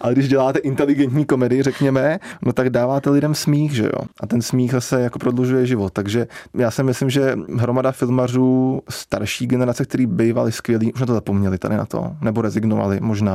ale 0.00 0.12
když 0.12 0.28
děláte 0.28 0.58
inteligentní 0.58 1.24
komedii, 1.24 1.62
řekněme, 1.62 2.18
no 2.42 2.52
tak 2.52 2.70
dáváte 2.70 3.10
lidem 3.10 3.34
smích, 3.34 3.74
že 3.74 3.84
jo. 3.84 4.04
A 4.20 4.26
ten 4.26 4.42
smích 4.42 4.72
zase 4.72 5.00
jako 5.00 5.18
prodlužuje 5.18 5.66
život. 5.66 5.92
Takže 5.92 6.26
já 6.54 6.70
si 6.70 6.82
myslím, 6.82 7.10
že 7.10 7.36
hromada 7.56 7.92
filmařů 7.92 8.80
starší 8.90 9.46
generace, 9.46 9.84
který 9.84 10.06
bývali 10.06 10.52
skvělí, 10.52 10.92
už 10.92 11.00
na 11.00 11.06
to 11.06 11.14
zapomněli 11.14 11.58
tady 11.58 11.76
na 11.76 11.86
to, 11.86 12.12
nebo 12.20 12.42
rezignovali 12.42 12.98
možná 13.00 13.33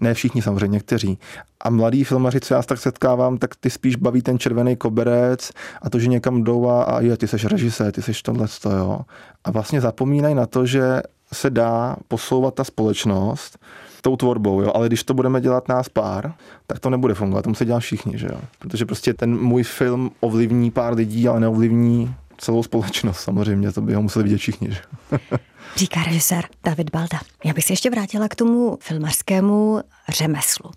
ne 0.00 0.14
všichni 0.14 0.42
samozřejmě, 0.42 0.74
někteří. 0.74 1.18
A 1.60 1.70
mladí 1.70 2.04
filmaři, 2.04 2.40
co 2.40 2.54
já 2.54 2.62
tak 2.62 2.78
setkávám, 2.78 3.38
tak 3.38 3.56
ty 3.56 3.70
spíš 3.70 3.96
baví 3.96 4.22
ten 4.22 4.38
červený 4.38 4.76
koberec 4.76 5.50
a 5.82 5.90
to, 5.90 5.98
že 5.98 6.08
někam 6.08 6.44
jdou 6.44 6.68
a, 6.68 6.82
a 6.82 7.00
jo, 7.00 7.16
ty 7.16 7.28
seš 7.28 7.44
režisér, 7.44 7.92
ty 7.92 8.02
seš 8.02 8.22
tohle, 8.22 8.46
jo. 8.76 9.00
A 9.44 9.50
vlastně 9.50 9.80
zapomínají 9.80 10.34
na 10.34 10.46
to, 10.46 10.66
že 10.66 11.02
se 11.32 11.50
dá 11.50 11.96
posouvat 12.08 12.54
ta 12.54 12.64
společnost 12.64 13.58
tou 14.04 14.16
tvorbou, 14.16 14.62
jo. 14.62 14.72
ale 14.74 14.86
když 14.86 15.04
to 15.04 15.14
budeme 15.14 15.40
dělat 15.40 15.68
nás 15.68 15.88
pár, 15.88 16.32
tak 16.66 16.78
to 16.78 16.90
nebude 16.90 17.14
fungovat, 17.14 17.42
to 17.42 17.48
musí 17.48 17.64
dělat 17.64 17.80
všichni, 17.80 18.18
že 18.18 18.26
jo. 18.26 18.38
Protože 18.58 18.86
prostě 18.86 19.14
ten 19.14 19.40
můj 19.40 19.62
film 19.62 20.10
ovlivní 20.20 20.70
pár 20.70 20.94
lidí, 20.94 21.28
ale 21.28 21.40
neovlivní 21.40 22.14
celou 22.38 22.62
společnost 22.62 23.20
samozřejmě, 23.20 23.72
to 23.72 23.80
by 23.80 23.94
ho 23.94 24.02
museli 24.02 24.22
vidět 24.22 24.38
všichni. 24.38 24.70
Že? 24.70 24.80
Říká 25.76 26.02
režisér 26.02 26.44
David 26.64 26.90
Balda. 26.90 27.20
Já 27.44 27.52
bych 27.52 27.64
se 27.64 27.72
ještě 27.72 27.90
vrátila 27.90 28.28
k 28.28 28.34
tomu 28.34 28.78
filmařskému 28.80 29.80
řemeslu. 30.08 30.70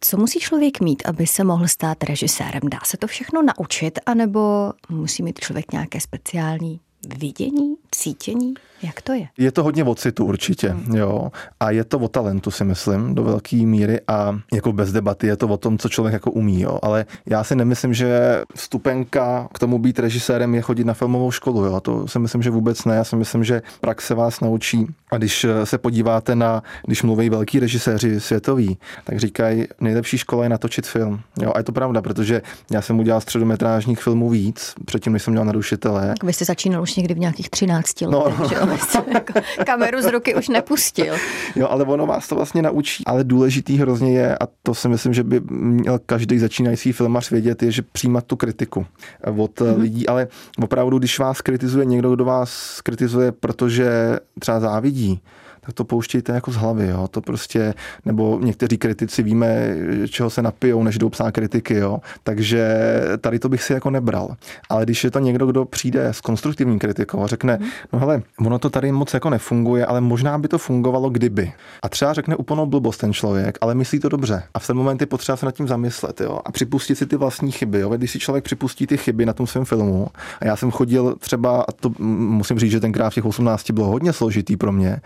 Co 0.00 0.16
musí 0.16 0.40
člověk 0.40 0.80
mít, 0.80 1.02
aby 1.06 1.26
se 1.26 1.44
mohl 1.44 1.68
stát 1.68 2.04
režisérem? 2.04 2.60
Dá 2.64 2.78
se 2.84 2.96
to 2.96 3.06
všechno 3.06 3.42
naučit, 3.42 3.98
anebo 4.06 4.72
musí 4.88 5.22
mít 5.22 5.38
člověk 5.40 5.72
nějaké 5.72 6.00
speciální 6.00 6.80
vidění, 7.16 7.74
cítění? 7.90 8.54
Jak 8.82 9.02
to 9.02 9.12
je? 9.12 9.26
Je 9.38 9.52
to 9.52 9.62
hodně 9.62 9.84
o 9.84 9.94
citu 9.94 10.24
určitě, 10.24 10.68
hmm. 10.68 10.96
jo. 10.96 11.30
A 11.60 11.70
je 11.70 11.84
to 11.84 11.98
o 11.98 12.08
talentu, 12.08 12.50
si 12.50 12.64
myslím, 12.64 13.14
do 13.14 13.22
velké 13.22 13.56
míry 13.56 14.00
a 14.08 14.38
jako 14.52 14.72
bez 14.72 14.92
debaty 14.92 15.26
je 15.26 15.36
to 15.36 15.48
o 15.48 15.56
tom, 15.56 15.78
co 15.78 15.88
člověk 15.88 16.12
jako 16.12 16.30
umí, 16.30 16.60
jo. 16.60 16.78
Ale 16.82 17.06
já 17.26 17.44
si 17.44 17.56
nemyslím, 17.56 17.94
že 17.94 18.42
vstupenka 18.56 19.48
k 19.54 19.58
tomu 19.58 19.78
být 19.78 19.98
režisérem 19.98 20.54
je 20.54 20.60
chodit 20.60 20.84
na 20.84 20.94
filmovou 20.94 21.30
školu, 21.30 21.64
jo. 21.64 21.80
To 21.80 22.08
si 22.08 22.18
myslím, 22.18 22.42
že 22.42 22.50
vůbec 22.50 22.84
ne. 22.84 22.96
Já 22.96 23.04
si 23.04 23.16
myslím, 23.16 23.44
že 23.44 23.62
praxe 23.80 24.14
vás 24.14 24.40
naučí. 24.40 24.86
A 25.12 25.16
když 25.18 25.46
se 25.64 25.78
podíváte 25.78 26.34
na, 26.34 26.62
když 26.86 27.02
mluví 27.02 27.30
velký 27.30 27.60
režiséři 27.60 28.20
světoví, 28.20 28.78
tak 29.04 29.18
říkají, 29.18 29.66
nejlepší 29.80 30.18
škola 30.18 30.42
je 30.42 30.48
natočit 30.48 30.86
film. 30.86 31.20
Jo, 31.42 31.52
a 31.54 31.58
je 31.58 31.64
to 31.64 31.72
pravda, 31.72 32.02
protože 32.02 32.42
já 32.70 32.82
jsem 32.82 32.98
udělal 32.98 33.20
středometrážních 33.20 34.02
filmů 34.02 34.30
víc, 34.30 34.74
předtím, 34.84 35.12
než 35.12 35.22
jsem 35.22 35.32
měl 35.32 35.44
narušitele. 35.44 36.08
Tak 36.08 36.24
vy 36.24 36.32
jste 36.32 36.44
začínal 36.44 36.82
už 36.82 36.96
někdy 36.96 37.14
v 37.14 37.18
nějakých 37.18 37.50
13 37.50 38.00
letech, 38.00 38.38
no, 38.38 38.66
jako 39.14 39.32
kameru 39.66 40.02
z 40.02 40.06
ruky 40.06 40.34
už 40.34 40.48
nepustil. 40.48 41.14
Jo, 41.56 41.68
ale 41.70 41.84
ono 41.84 42.06
vás 42.06 42.28
to 42.28 42.34
vlastně 42.34 42.62
naučí. 42.62 43.04
Ale 43.06 43.24
důležitý 43.24 43.76
hrozně 43.76 44.12
je, 44.12 44.38
a 44.38 44.48
to 44.62 44.74
si 44.74 44.88
myslím, 44.88 45.14
že 45.14 45.22
by 45.22 45.40
měl 45.50 45.98
každý 46.06 46.38
začínající 46.38 46.92
filmař 46.92 47.30
vědět, 47.30 47.62
je, 47.62 47.70
že 47.70 47.82
přijímat 47.82 48.24
tu 48.24 48.36
kritiku 48.36 48.86
od 49.36 49.60
mm-hmm. 49.60 49.80
lidí. 49.80 50.06
Ale 50.06 50.28
opravdu, 50.62 50.98
když 50.98 51.18
vás 51.18 51.40
kritizuje 51.40 51.84
někdo, 51.84 52.14
kdo 52.14 52.24
vás 52.24 52.80
kritizuje, 52.80 53.32
protože 53.32 54.18
třeba 54.38 54.60
závidí, 54.60 55.20
tak 55.60 55.74
to 55.74 55.84
pouštějte 55.84 56.32
jako 56.32 56.52
z 56.52 56.56
hlavy, 56.56 56.88
jo. 56.88 57.08
To 57.10 57.20
prostě, 57.20 57.74
nebo 58.04 58.38
někteří 58.42 58.78
kritici 58.78 59.22
víme, 59.22 59.76
čeho 60.08 60.30
se 60.30 60.42
napijou, 60.42 60.82
než 60.82 60.98
jdou 60.98 61.08
psát 61.08 61.30
kritiky, 61.30 61.74
jo. 61.74 61.98
Takže 62.22 62.80
tady 63.20 63.38
to 63.38 63.48
bych 63.48 63.62
si 63.62 63.72
jako 63.72 63.90
nebral. 63.90 64.36
Ale 64.68 64.84
když 64.84 65.04
je 65.04 65.10
to 65.10 65.18
někdo, 65.18 65.46
kdo 65.46 65.64
přijde 65.64 66.08
s 66.08 66.20
konstruktivní 66.20 66.78
kritikou 66.78 67.22
a 67.22 67.26
řekne, 67.26 67.58
no 67.92 67.98
hele, 67.98 68.22
ono 68.38 68.58
to 68.58 68.70
tady 68.70 68.92
moc 68.92 69.14
jako 69.14 69.30
nefunguje, 69.30 69.86
ale 69.86 70.00
možná 70.00 70.38
by 70.38 70.48
to 70.48 70.58
fungovalo 70.58 71.10
kdyby. 71.10 71.52
A 71.82 71.88
třeba 71.88 72.12
řekne 72.12 72.36
úplnou 72.36 72.66
blbost 72.66 72.98
ten 72.98 73.12
člověk, 73.12 73.58
ale 73.60 73.74
myslí 73.74 74.00
to 74.00 74.08
dobře. 74.08 74.42
A 74.54 74.58
v 74.58 74.66
ten 74.66 74.76
moment 74.76 75.00
je 75.00 75.06
potřeba 75.06 75.36
se 75.36 75.46
nad 75.46 75.54
tím 75.54 75.68
zamyslet, 75.68 76.20
jo. 76.20 76.40
A 76.44 76.52
připustit 76.52 76.96
si 76.96 77.06
ty 77.06 77.16
vlastní 77.16 77.52
chyby, 77.52 77.80
jo. 77.80 77.88
Když 77.96 78.10
si 78.10 78.18
člověk 78.18 78.44
připustí 78.44 78.86
ty 78.86 78.96
chyby 78.96 79.26
na 79.26 79.32
tom 79.32 79.46
svém 79.46 79.64
filmu, 79.64 80.06
a 80.40 80.46
já 80.46 80.56
jsem 80.56 80.70
chodil 80.70 81.16
třeba, 81.18 81.64
a 81.68 81.72
to 81.72 81.92
musím 81.98 82.58
říct, 82.58 82.70
že 82.70 82.80
tenkrát 82.80 83.10
v 83.10 83.14
těch 83.14 83.24
18 83.24 83.70
bylo 83.70 83.86
hodně 83.86 84.12
složitý 84.12 84.56
pro 84.56 84.72
mě, 84.72 85.00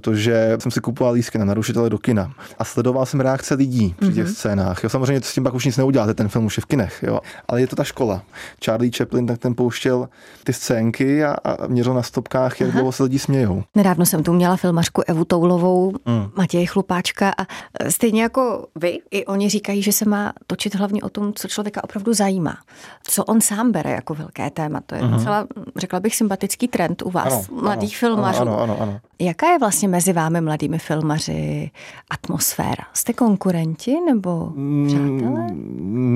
protože 0.00 0.56
jsem 0.58 0.70
si 0.70 0.80
kupoval 0.80 1.12
lístky 1.12 1.38
na 1.38 1.44
narušitele 1.44 1.90
do 1.90 1.98
kina 1.98 2.32
a 2.58 2.64
sledoval 2.64 3.06
jsem 3.06 3.20
reakce 3.20 3.54
lidí 3.54 3.94
při 4.00 4.12
těch 4.12 4.26
mm-hmm. 4.26 4.32
scénách. 4.32 4.82
Jo, 4.82 4.88
samozřejmě 4.88 5.20
s 5.22 5.34
tím 5.34 5.44
pak 5.44 5.54
už 5.54 5.64
nic 5.64 5.76
neuděláte, 5.76 6.14
ten 6.14 6.28
film 6.28 6.44
už 6.44 6.56
je 6.56 6.60
v 6.60 6.66
kinech, 6.66 7.04
jo. 7.06 7.20
Ale 7.48 7.60
je 7.60 7.66
to 7.66 7.76
ta 7.76 7.84
škola. 7.84 8.22
Charlie 8.64 8.92
Chaplin 8.96 9.26
tak 9.26 9.38
ten 9.38 9.54
pouštěl 9.54 10.08
ty 10.44 10.52
scénky 10.52 11.24
a, 11.24 11.36
a 11.44 11.66
měřil 11.66 11.94
na 11.94 12.02
stopkách, 12.02 12.60
jak 12.60 12.70
dlouho 12.70 12.92
se 12.92 13.02
lidi 13.02 13.18
smějou. 13.18 13.62
Nedávno 13.74 14.06
jsem 14.06 14.22
tu 14.22 14.32
měla 14.32 14.56
filmařku 14.56 15.02
Evu 15.06 15.24
Toulovou, 15.24 15.92
mm. 16.06 16.30
Matěj 16.36 16.66
Chlupáčka 16.66 17.32
a 17.38 17.46
stejně 17.88 18.22
jako 18.22 18.66
vy, 18.74 18.98
i 19.10 19.26
oni 19.26 19.48
říkají, 19.48 19.82
že 19.82 19.92
se 19.92 20.04
má 20.04 20.32
točit 20.46 20.74
hlavně 20.74 21.02
o 21.02 21.08
tom, 21.08 21.32
co 21.32 21.48
člověka 21.48 21.84
opravdu 21.84 22.14
zajímá. 22.14 22.56
Co 23.02 23.24
on 23.24 23.40
sám 23.40 23.72
bere 23.72 23.90
jako 23.90 24.14
velké 24.14 24.50
téma. 24.50 24.80
To 24.86 24.94
je 24.94 25.02
mm-hmm. 25.02 25.16
docela, 25.16 25.46
řekla 25.76 26.00
bych, 26.00 26.16
sympatický 26.16 26.68
trend 26.68 27.02
u 27.02 27.10
vás, 27.10 27.32
ano, 27.32 27.62
mladých 27.62 27.92
ano, 27.94 27.98
filmařů. 27.98 28.40
Ano, 28.40 28.60
ano, 28.60 28.76
ano. 28.80 29.00
Jaká 29.20 29.52
je 29.52 29.58
vlastně 29.58 29.88
mezi 29.88 30.12
vámi, 30.12 30.40
mladými 30.40 30.78
filmaři, 30.78 31.70
atmosféra? 32.10 32.84
Jste 32.92 33.12
konkurenti 33.12 33.96
nebo 34.06 34.52
mm, 34.54 34.86
přátelé? 34.86 35.46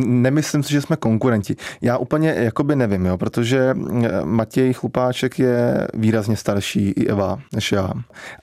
Nemyslím 0.06 0.62
si, 0.62 0.72
že 0.72 0.80
jsme 0.80 0.96
konkurenti. 0.96 1.56
Já 1.82 1.98
úplně 1.98 2.34
jakoby 2.36 2.76
nevím, 2.76 3.06
jo, 3.06 3.18
protože 3.18 3.74
eh, 4.04 4.24
Matěj 4.24 4.72
Chlupáček 4.72 5.38
je 5.38 5.88
výrazně 5.94 6.36
starší 6.36 6.90
i 6.90 7.06
Eva 7.06 7.38
než 7.52 7.72
já. 7.72 7.90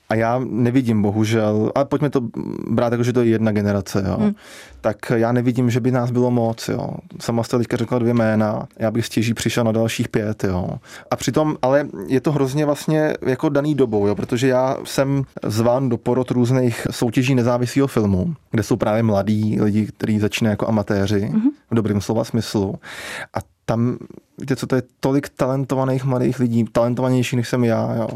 A 0.08 0.14
já 0.14 0.40
nevidím 0.44 1.02
bohužel, 1.02 1.72
ale 1.74 1.84
pojďme 1.84 2.10
to 2.10 2.20
brát 2.70 2.92
jako, 2.92 3.04
že 3.04 3.12
to 3.12 3.22
je 3.22 3.28
jedna 3.28 3.52
generace, 3.52 4.04
jo. 4.08 4.16
Hmm. 4.20 4.34
tak 4.80 5.12
já 5.14 5.32
nevidím, 5.32 5.70
že 5.70 5.80
by 5.80 5.90
nás 5.90 6.10
bylo 6.10 6.30
moc. 6.30 6.68
Jo. 6.68 6.90
Sama 7.20 7.42
jste 7.42 7.58
teďka 7.58 7.76
řekla 7.76 7.98
dvě 7.98 8.14
jména, 8.14 8.66
já 8.78 8.90
bych 8.90 9.06
stěží 9.06 9.34
přišel 9.34 9.64
na 9.64 9.72
dalších 9.72 10.08
pět. 10.08 10.44
Jo. 10.44 10.68
A 11.10 11.16
přitom, 11.16 11.56
ale 11.62 11.88
je 12.06 12.20
to 12.20 12.32
hrozně 12.32 12.66
vlastně 12.66 13.14
jako 13.26 13.48
daný 13.48 13.74
dobou, 13.74 14.06
jo, 14.06 14.14
protože 14.14 14.51
já 14.52 14.76
jsem 14.84 15.24
zván 15.44 15.88
do 15.88 15.96
porod 15.96 16.30
různých 16.30 16.86
soutěží 16.90 17.34
nezávislého 17.34 17.86
filmu, 17.86 18.34
kde 18.50 18.62
jsou 18.62 18.76
právě 18.76 19.02
mladí 19.02 19.60
lidi, 19.60 19.86
kteří 19.86 20.18
začínají 20.18 20.52
jako 20.52 20.68
amatéři, 20.68 21.30
mm-hmm. 21.32 21.50
v 21.70 21.74
dobrým 21.74 22.00
slova 22.00 22.24
smyslu. 22.24 22.74
A 23.34 23.38
tam, 23.64 23.98
víte 24.38 24.56
co, 24.56 24.66
to 24.66 24.76
je 24.76 24.82
tolik 25.00 25.28
talentovaných 25.28 26.04
mladých 26.04 26.38
lidí, 26.40 26.64
talentovanější 26.72 27.36
než 27.36 27.48
jsem 27.48 27.64
já, 27.64 27.94
jo. 27.94 28.08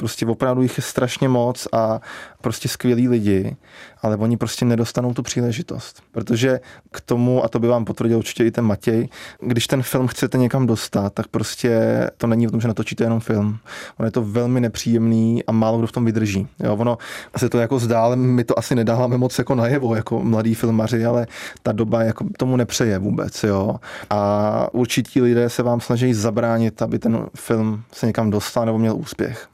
Prostě 0.00 0.26
opravdu 0.26 0.62
jich 0.62 0.78
je 0.78 0.82
strašně 0.82 1.28
moc 1.28 1.68
a 1.72 2.00
prostě 2.40 2.68
skvělí 2.68 3.08
lidi, 3.08 3.56
ale 4.02 4.16
oni 4.16 4.36
prostě 4.36 4.64
nedostanou 4.64 5.14
tu 5.14 5.22
příležitost. 5.22 6.02
Protože 6.12 6.60
k 6.90 7.00
tomu, 7.00 7.44
a 7.44 7.48
to 7.48 7.58
by 7.58 7.68
vám 7.68 7.84
potvrdil 7.84 8.18
určitě 8.18 8.44
i 8.44 8.50
ten 8.50 8.64
Matěj, 8.64 9.08
když 9.40 9.66
ten 9.66 9.82
film 9.82 10.06
chcete 10.06 10.38
někam 10.38 10.66
dostat, 10.66 11.12
tak 11.14 11.28
prostě 11.28 11.70
to 12.16 12.26
není 12.26 12.48
o 12.48 12.50
tom, 12.50 12.60
že 12.60 12.68
natočíte 12.68 13.04
jenom 13.04 13.20
film. 13.20 13.58
Ono 13.98 14.06
je 14.06 14.10
to 14.10 14.22
velmi 14.22 14.60
nepříjemný 14.60 15.44
a 15.44 15.52
málo 15.52 15.78
kdo 15.78 15.86
v 15.86 15.92
tom 15.92 16.04
vydrží. 16.04 16.48
Jo, 16.60 16.76
ono 16.76 16.98
se 17.36 17.48
to 17.48 17.58
jako 17.58 17.78
zdá, 17.78 18.02
ale 18.02 18.16
my 18.16 18.44
to 18.44 18.58
asi 18.58 18.74
nedáváme 18.74 19.18
moc 19.18 19.38
jako 19.38 19.54
najevo, 19.54 19.94
jako 19.94 20.24
mladí 20.24 20.54
filmaři, 20.54 21.04
ale 21.04 21.26
ta 21.62 21.72
doba 21.72 22.02
jako 22.02 22.24
tomu 22.36 22.56
nepřeje 22.56 22.98
vůbec. 22.98 23.44
Jo. 23.44 23.76
A 24.10 24.68
určití 24.72 25.20
lidé 25.22 25.50
se 25.50 25.62
vám 25.62 25.80
snaží 25.80 26.14
zabránit, 26.14 26.82
aby 26.82 26.98
ten 26.98 27.26
film 27.36 27.82
se 27.92 28.06
někam 28.06 28.30
dostal 28.30 28.66
nebo 28.66 28.78
měl 28.78 28.96
úspěch. 28.96 29.50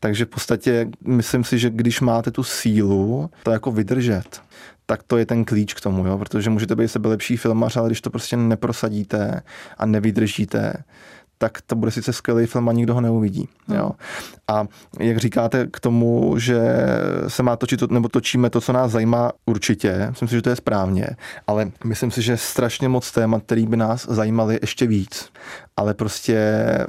Takže 0.00 0.24
v 0.24 0.28
podstatě 0.28 0.88
myslím 1.06 1.44
si, 1.44 1.58
že 1.58 1.70
když 1.70 2.00
máte 2.00 2.30
tu 2.30 2.42
sílu 2.42 3.30
to 3.42 3.50
jako 3.50 3.72
vydržet, 3.72 4.42
tak 4.86 5.02
to 5.02 5.16
je 5.16 5.26
ten 5.26 5.44
klíč 5.44 5.74
k 5.74 5.80
tomu, 5.80 6.06
jo? 6.06 6.18
protože 6.18 6.50
můžete 6.50 6.76
být 6.76 6.88
sebe 6.88 7.08
lepší 7.08 7.36
filmař, 7.36 7.76
ale 7.76 7.88
když 7.88 8.00
to 8.00 8.10
prostě 8.10 8.36
neprosadíte 8.36 9.42
a 9.78 9.86
nevydržíte, 9.86 10.74
tak 11.38 11.58
to 11.66 11.76
bude 11.76 11.90
sice 11.90 12.12
skvělý 12.12 12.46
film 12.46 12.68
a 12.68 12.72
nikdo 12.72 12.94
ho 12.94 13.00
neuvidí. 13.00 13.48
Hmm. 13.66 13.78
Jo. 13.78 13.90
A 14.48 14.66
jak 15.00 15.18
říkáte 15.18 15.66
k 15.66 15.80
tomu, 15.80 16.38
že 16.38 16.60
se 17.28 17.42
má 17.42 17.56
točit, 17.56 17.90
nebo 17.90 18.08
točíme 18.08 18.50
to, 18.50 18.60
co 18.60 18.72
nás 18.72 18.90
zajímá, 18.90 19.32
určitě, 19.46 20.06
myslím 20.08 20.28
si, 20.28 20.34
že 20.34 20.42
to 20.42 20.50
je 20.50 20.56
správně, 20.56 21.06
ale 21.46 21.70
myslím 21.84 22.10
si, 22.10 22.22
že 22.22 22.36
strašně 22.36 22.88
moc 22.88 23.12
témat, 23.12 23.42
který 23.42 23.66
by 23.66 23.76
nás 23.76 24.06
zajímaly 24.08 24.58
ještě 24.62 24.86
víc 24.86 25.28
ale 25.76 25.94
prostě 25.94 26.38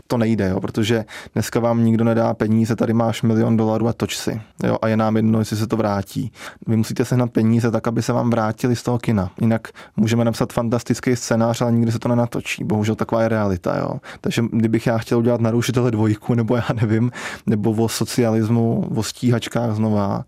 to 0.07 0.17
nejde, 0.17 0.49
jo, 0.49 0.61
protože 0.61 1.05
dneska 1.33 1.59
vám 1.59 1.83
nikdo 1.83 2.03
nedá 2.03 2.33
peníze, 2.33 2.75
tady 2.75 2.93
máš 2.93 3.21
milion 3.21 3.57
dolarů 3.57 3.87
a 3.87 3.93
toč 3.93 4.17
si. 4.17 4.41
Jo, 4.63 4.77
a 4.81 4.87
je 4.87 4.97
nám 4.97 5.15
jedno, 5.15 5.39
jestli 5.39 5.57
se 5.57 5.67
to 5.67 5.77
vrátí. 5.77 6.31
Vy 6.67 6.75
musíte 6.75 7.05
sehnat 7.05 7.31
peníze 7.31 7.71
tak, 7.71 7.87
aby 7.87 8.01
se 8.01 8.13
vám 8.13 8.29
vrátili 8.29 8.75
z 8.75 8.83
toho 8.83 8.99
kina. 8.99 9.31
Jinak 9.41 9.67
můžeme 9.97 10.25
napsat 10.25 10.53
fantastický 10.53 11.15
scénář, 11.15 11.61
ale 11.61 11.71
nikdy 11.71 11.91
se 11.91 11.99
to 11.99 12.09
nenatočí. 12.09 12.63
Bohužel 12.63 12.95
taková 12.95 13.21
je 13.21 13.29
realita. 13.29 13.77
Jo. 13.77 13.99
Takže 14.21 14.43
kdybych 14.51 14.87
já 14.87 14.97
chtěl 14.97 15.17
udělat 15.17 15.41
narušitele 15.41 15.91
dvojku, 15.91 16.33
nebo 16.33 16.55
já 16.55 16.67
nevím, 16.81 17.11
nebo 17.45 17.71
o 17.71 17.89
socialismu, 17.89 18.87
o 18.95 19.03
stíhačkách 19.03 19.71
znova, 19.71 20.25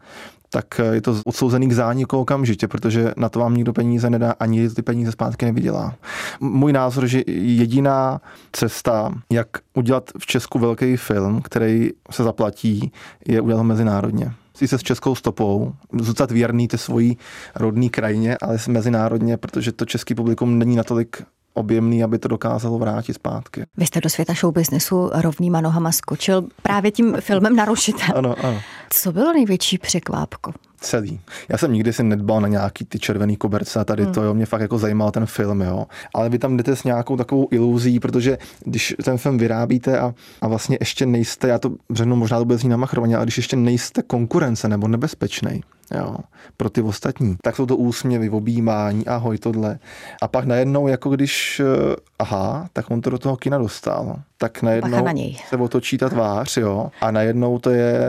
tak 0.49 0.65
je 0.91 1.01
to 1.01 1.21
odsouzený 1.25 1.67
k 1.67 1.73
zániku 1.73 2.17
okamžitě, 2.17 2.67
protože 2.67 3.13
na 3.17 3.29
to 3.29 3.39
vám 3.39 3.53
nikdo 3.53 3.73
peníze 3.73 4.09
nedá, 4.09 4.33
ani 4.39 4.69
ty 4.69 4.81
peníze 4.81 5.11
zpátky 5.11 5.45
nevydělá. 5.45 5.95
Můj 6.39 6.73
názor, 6.73 7.07
že 7.07 7.23
jediná 7.27 8.21
cesta, 8.51 9.13
jak 9.31 9.47
udělat 9.73 10.11
v 10.19 10.25
Česku 10.25 10.59
velký 10.59 10.97
film, 10.97 11.41
který 11.41 11.89
se 12.11 12.23
zaplatí, 12.23 12.91
je 13.27 13.41
udělat 13.41 13.57
ho 13.57 13.63
mezinárodně 13.63 14.31
se 14.65 14.77
s 14.77 14.83
českou 14.83 15.15
stopou, 15.15 15.73
zůstat 15.99 16.31
věrný 16.31 16.67
té 16.67 16.77
svojí 16.77 17.17
rodné 17.55 17.89
krajině, 17.89 18.37
ale 18.41 18.57
mezinárodně, 18.67 19.37
protože 19.37 19.71
to 19.71 19.85
český 19.85 20.15
publikum 20.15 20.59
není 20.59 20.75
natolik 20.75 21.23
objemný, 21.57 22.03
aby 22.03 22.19
to 22.19 22.27
dokázalo 22.27 22.77
vrátit 22.77 23.13
zpátky. 23.13 23.65
Vy 23.77 23.85
jste 23.85 24.01
do 24.01 24.09
světa 24.09 24.33
showbiznesu 24.33 25.09
rovnýma 25.13 25.61
nohama 25.61 25.91
skočil 25.91 26.43
právě 26.63 26.91
tím 26.91 27.17
filmem 27.19 27.55
Narušitel. 27.55 28.17
Ano, 28.17 28.35
ano. 28.43 28.61
Co 28.89 29.11
bylo 29.11 29.33
největší 29.33 29.77
překvápko? 29.77 30.53
celý. 30.79 31.19
Já 31.49 31.57
jsem 31.57 31.73
nikdy 31.73 31.93
si 31.93 32.03
nedbal 32.03 32.41
na 32.41 32.47
nějaký 32.47 32.85
ty 32.85 32.99
červený 32.99 33.37
koberce 33.37 33.79
a 33.79 33.83
tady 33.83 34.03
hmm. 34.03 34.13
to, 34.13 34.23
jo, 34.23 34.33
mě 34.33 34.45
fakt 34.45 34.61
jako 34.61 34.77
zajímal 34.77 35.11
ten 35.11 35.25
film, 35.25 35.61
jo. 35.61 35.85
Ale 36.13 36.29
vy 36.29 36.39
tam 36.39 36.57
jdete 36.57 36.75
s 36.75 36.83
nějakou 36.83 37.17
takovou 37.17 37.47
iluzí, 37.51 37.99
protože 37.99 38.37
když 38.65 38.95
ten 39.03 39.17
film 39.17 39.37
vyrábíte 39.37 39.99
a, 39.99 40.13
a 40.41 40.47
vlastně 40.47 40.77
ještě 40.79 41.05
nejste, 41.05 41.47
já 41.47 41.59
to 41.59 41.71
řeknu 41.91 42.15
možná 42.15 42.39
to 42.39 42.45
bude 42.45 42.57
znít 42.57 42.69
namachrovaně, 42.69 43.15
ale 43.15 43.25
když 43.25 43.37
ještě 43.37 43.55
nejste 43.55 44.01
konkurence 44.01 44.67
nebo 44.67 44.87
nebezpečný, 44.87 45.63
jo, 45.91 46.15
pro 46.57 46.69
ty 46.69 46.81
ostatní, 46.81 47.37
tak 47.43 47.55
jsou 47.55 47.65
to 47.65 47.77
úsměvy, 47.77 48.29
objímání, 48.29 49.07
ahoj, 49.07 49.37
tohle. 49.37 49.79
A 50.21 50.27
pak 50.27 50.45
najednou, 50.45 50.87
jako 50.87 51.09
když, 51.09 51.59
eh, 51.59 51.95
aha, 52.19 52.69
tak 52.73 52.91
on 52.91 53.01
to 53.01 53.09
do 53.09 53.17
toho 53.17 53.37
kina 53.37 53.57
dostal, 53.57 54.19
tak 54.37 54.61
najednou 54.61 55.03
na 55.03 55.11
něj. 55.11 55.37
se 55.49 55.57
otočí 55.57 55.97
ta 55.97 56.09
tvář, 56.09 56.57
jo, 56.57 56.91
a 57.01 57.11
najednou 57.11 57.59
to 57.59 57.69
je 57.69 57.97
eh, 57.97 58.07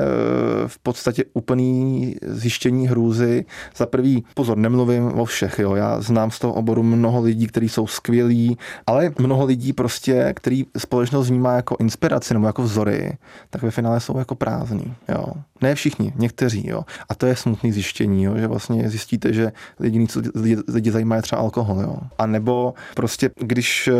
v 0.66 0.78
podstatě 0.78 1.24
úplný 1.34 2.16
zjištění 2.22 2.88
hrůzy. 2.88 3.44
Za 3.76 3.86
prvý, 3.86 4.24
pozor, 4.34 4.58
nemluvím 4.58 5.06
o 5.06 5.24
všech, 5.24 5.58
jo, 5.58 5.74
já 5.74 6.00
znám 6.00 6.30
z 6.30 6.38
toho 6.38 6.54
oboru 6.54 6.82
mnoho 6.82 7.20
lidí, 7.20 7.46
kteří 7.46 7.68
jsou 7.68 7.86
skvělí, 7.86 8.58
ale 8.86 9.10
mnoho 9.18 9.44
lidí 9.44 9.72
prostě, 9.72 10.32
který 10.36 10.66
společnost 10.78 11.28
vnímá 11.28 11.54
jako 11.54 11.76
inspiraci 11.80 12.34
nebo 12.34 12.46
jako 12.46 12.62
vzory, 12.62 13.18
tak 13.50 13.62
ve 13.62 13.70
finále 13.70 14.00
jsou 14.00 14.18
jako 14.18 14.34
prázdní, 14.34 14.94
jo. 15.08 15.24
Ne 15.60 15.74
všichni, 15.74 16.12
někteří, 16.16 16.68
jo. 16.68 16.84
A 17.08 17.14
to 17.14 17.26
je 17.26 17.36
smutný 17.36 17.72
zjištění, 17.72 18.24
jo, 18.24 18.36
že 18.36 18.46
vlastně 18.46 18.90
zjistíte, 18.90 19.32
že 19.32 19.52
jediný, 19.82 20.08
co 20.08 20.22
lidi, 20.34 20.56
lidi 20.68 20.90
zajímá, 20.90 21.16
je 21.16 21.22
třeba 21.22 21.40
alkohol, 21.40 21.80
jo. 21.80 21.96
A 22.18 22.26
nebo 22.26 22.74
prostě, 22.94 23.30
když, 23.40 23.88
eh, 23.88 23.94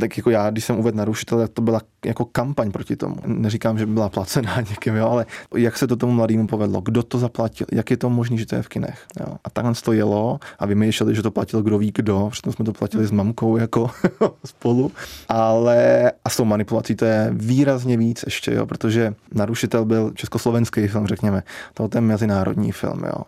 tak 0.00 0.16
jako 0.16 0.30
já, 0.30 0.50
když 0.50 0.64
jsem 0.64 0.78
uvedl 0.78 0.98
narušitel, 0.98 1.38
tak 1.38 1.50
to 1.50 1.62
byla 1.62 1.80
jako 2.04 2.24
kampaň 2.24 2.70
proti 2.70 2.96
tomu. 2.96 3.16
Neříkám, 3.26 3.78
že 3.78 3.86
byla 3.86 4.08
placená 4.08 4.60
někým, 4.70 4.94
jo, 4.96 5.08
ale 5.08 5.26
jak 5.56 5.78
se 5.78 5.86
to 5.86 5.96
tomu 5.96 6.12
mladému 6.12 6.46
povedlo, 6.46 6.80
kdo 6.80 7.02
to 7.02 7.18
zaplatil, 7.18 7.66
jak 7.72 7.90
je 7.90 7.96
to 7.96 8.10
možné, 8.10 8.36
že 8.36 8.46
to 8.46 8.54
je 8.54 8.62
v 8.62 8.68
kinech. 8.68 9.06
Jo. 9.20 9.34
A 9.44 9.50
takhle 9.50 9.74
to 9.84 9.92
jelo 9.92 10.40
a 10.58 10.66
vymýšleli, 10.66 11.14
že 11.14 11.22
to 11.22 11.30
platil 11.30 11.62
kdo 11.62 11.78
ví 11.78 11.92
kdo, 11.94 12.28
přitom 12.32 12.52
jsme 12.52 12.64
to 12.64 12.72
platili 12.72 13.06
s 13.06 13.10
mamkou 13.10 13.56
jako 13.56 13.90
spolu, 14.44 14.92
ale 15.28 16.12
a 16.24 16.30
s 16.30 16.36
tou 16.36 16.44
manipulací 16.44 16.94
to 16.94 17.04
je 17.04 17.30
výrazně 17.32 17.96
víc 17.96 18.22
ještě, 18.24 18.54
jo, 18.54 18.66
protože 18.66 19.14
narušitel 19.34 19.84
byl 19.84 20.10
československý 20.14 20.88
film, 20.88 21.06
řekněme, 21.06 21.42
tohle 21.74 21.90
je 21.94 22.00
mezinárodní 22.00 22.72
film, 22.72 23.04
jo. 23.04 23.22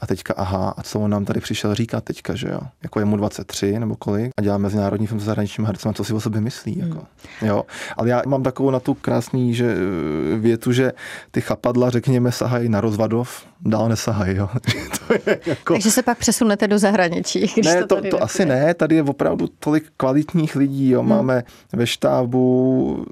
A 0.00 0.06
teďka, 0.06 0.34
aha, 0.36 0.74
a 0.76 0.82
co 0.82 1.00
on 1.00 1.10
nám 1.10 1.24
tady 1.24 1.40
přišel 1.40 1.74
říkat 1.74 2.04
teďka, 2.04 2.34
že 2.34 2.48
jo? 2.48 2.60
Jako 2.82 2.98
je 2.98 3.04
mu 3.04 3.16
23 3.16 3.78
nebo 3.78 3.96
kolik 3.96 4.32
a 4.36 4.42
dělá 4.42 4.58
mezinárodní 4.58 5.06
film 5.06 5.20
s 5.20 5.24
zahraničním 5.24 5.66
hercem, 5.66 5.94
co 5.94 6.04
si 6.04 6.12
o 6.12 6.20
sobě 6.20 6.40
myslí, 6.40 6.78
jako. 6.78 6.94
Hmm. 7.40 7.48
Jo. 7.48 7.64
Ale 7.96 8.08
já 8.08 8.22
mám 8.26 8.42
takovou 8.42 8.70
na 8.70 8.80
tu 8.80 8.94
krásný 8.94 9.54
že 9.54 9.74
eh, 9.74 10.38
větu, 10.38 10.72
že 10.72 10.92
ty 11.30 11.40
chapadla, 11.40 11.90
řekněme, 11.90 12.32
sahají 12.32 12.68
na 12.68 12.80
rozvadov, 12.80 13.46
dál 13.60 13.88
nesahají, 13.88 14.36
jo. 14.36 14.48
to 15.08 15.14
je 15.30 15.40
jako... 15.46 15.74
Takže 15.74 15.90
se 15.90 16.02
pak 16.02 16.18
přesunete 16.18 16.68
do 16.68 16.78
zahraničí, 16.78 17.40
když 17.40 17.66
ne, 17.66 17.86
to, 17.86 18.02
to, 18.02 18.08
to 18.10 18.22
asi 18.22 18.46
ne, 18.46 18.74
tady 18.74 18.94
je 18.94 19.02
opravdu 19.02 19.48
tolik 19.58 19.84
kvalitních 19.96 20.56
lidí, 20.56 20.90
jo. 20.90 21.00
Hmm. 21.00 21.08
Máme 21.08 21.42
ve 21.72 21.86
štábu 21.86 23.06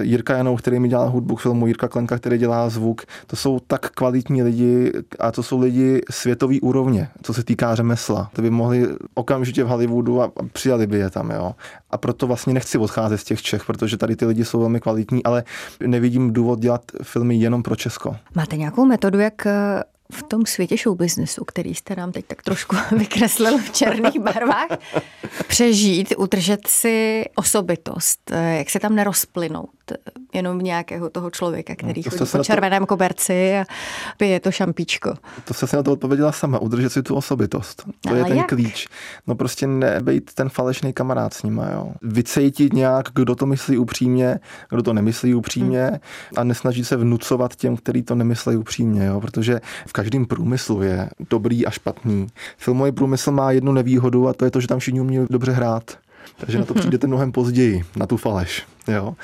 Jirka 0.00 0.36
Janou, 0.36 0.56
který 0.56 0.80
mi 0.80 0.88
dělá 0.88 1.04
hudbu 1.04 1.36
k 1.36 1.40
filmu, 1.40 1.66
Jirka 1.66 1.88
Klenka, 1.88 2.18
který 2.18 2.38
dělá 2.38 2.68
zvuk. 2.68 3.02
To 3.26 3.36
jsou 3.36 3.60
tak 3.66 3.90
kvalitní 3.90 4.42
lidi 4.42 4.92
a 5.20 5.32
to 5.32 5.42
jsou 5.42 5.60
lidi 5.60 6.00
světový 6.10 6.60
úrovně, 6.60 7.08
co 7.22 7.34
se 7.34 7.44
týká 7.44 7.74
řemesla. 7.74 8.30
To 8.32 8.42
by 8.42 8.50
mohli 8.50 8.88
okamžitě 9.14 9.64
v 9.64 9.68
Hollywoodu 9.68 10.22
a 10.22 10.32
přijali 10.52 10.86
by 10.86 10.98
je 10.98 11.10
tam, 11.10 11.30
jo. 11.30 11.54
A 11.90 11.98
proto 11.98 12.26
vlastně 12.26 12.54
nechci 12.54 12.78
odcházet 12.78 13.18
z 13.18 13.24
těch 13.24 13.42
Čech, 13.42 13.64
protože 13.64 13.96
tady 13.96 14.16
ty 14.16 14.26
lidi 14.26 14.44
jsou 14.44 14.60
velmi 14.60 14.80
kvalitní, 14.80 15.24
ale 15.24 15.44
nevidím 15.86 16.32
důvod 16.32 16.58
dělat 16.58 16.82
filmy 17.02 17.34
jenom 17.34 17.62
pro 17.62 17.76
Česko. 17.76 18.16
Máte 18.34 18.56
nějakou 18.56 18.84
metodu, 18.84 19.18
jak 19.18 19.46
v 20.12 20.22
tom 20.22 20.46
světě 20.46 20.76
showbiznesu, 20.76 21.44
který 21.44 21.74
jste 21.74 21.96
nám 21.96 22.12
teď 22.12 22.26
tak 22.26 22.42
trošku 22.42 22.76
vykreslil 22.96 23.58
v 23.58 23.70
černých 23.70 24.20
barvách, 24.20 24.78
přežít, 25.48 26.14
udržet 26.16 26.60
si 26.66 27.24
osobitost, 27.34 28.30
jak 28.30 28.70
se 28.70 28.80
tam 28.80 28.94
nerozplynout 28.94 29.70
jenom 30.32 30.58
nějakého 30.58 31.10
toho 31.10 31.30
člověka, 31.30 31.74
který 31.74 32.02
no, 32.06 32.10
chodí 32.10 32.30
po 32.32 32.44
červeném 32.44 32.82
to... 32.82 32.86
koberci 32.86 33.58
a 33.58 33.64
pije 34.16 34.40
to 34.40 34.50
šampíčko. 34.50 35.14
To 35.44 35.54
se 35.54 35.76
na 35.76 35.82
to 35.82 35.92
odpověděla 35.92 36.32
sama, 36.32 36.58
udržet 36.58 36.90
si 36.90 37.02
tu 37.02 37.14
osobitost. 37.14 37.82
To 38.00 38.10
Ale 38.10 38.18
je 38.18 38.24
ten 38.24 38.36
jak? 38.36 38.48
klíč. 38.48 38.88
No 39.26 39.34
prostě 39.34 39.66
nebejt 39.66 40.34
ten 40.34 40.48
falešný 40.48 40.92
kamarád 40.92 41.34
s 41.34 41.42
nima, 41.42 41.70
jo. 41.70 41.92
Vycejtit 42.02 42.72
nějak, 42.72 43.08
kdo 43.14 43.34
to 43.34 43.46
myslí 43.46 43.78
upřímně, 43.78 44.38
kdo 44.70 44.82
to 44.82 44.92
nemyslí 44.92 45.34
upřímně 45.34 45.84
hmm. 45.84 45.98
a 46.36 46.44
nesnažit 46.44 46.86
se 46.86 46.96
vnucovat 46.96 47.56
těm, 47.56 47.76
kteří 47.76 48.02
to 48.02 48.14
nemyslí 48.14 48.56
upřímně, 48.56 49.04
jo. 49.04 49.20
Protože 49.20 49.60
v 49.86 49.92
každém 49.92 50.26
průmyslu 50.26 50.82
je 50.82 51.10
dobrý 51.30 51.66
a 51.66 51.70
špatný. 51.70 52.26
Filmový 52.56 52.92
průmysl 52.92 53.30
má 53.30 53.50
jednu 53.50 53.72
nevýhodu 53.72 54.28
a 54.28 54.32
to 54.32 54.44
je 54.44 54.50
to, 54.50 54.60
že 54.60 54.68
tam 54.68 54.78
všichni 54.78 55.00
umí 55.00 55.26
dobře 55.30 55.52
hrát. 55.52 55.98
Takže 56.36 56.58
na 56.58 56.64
to 56.64 56.74
přijdete 56.74 57.06
mnohem 57.06 57.32
později, 57.32 57.84
na 57.96 58.06
tu 58.06 58.16
faleš. 58.16 58.66
Jo? 58.88 59.14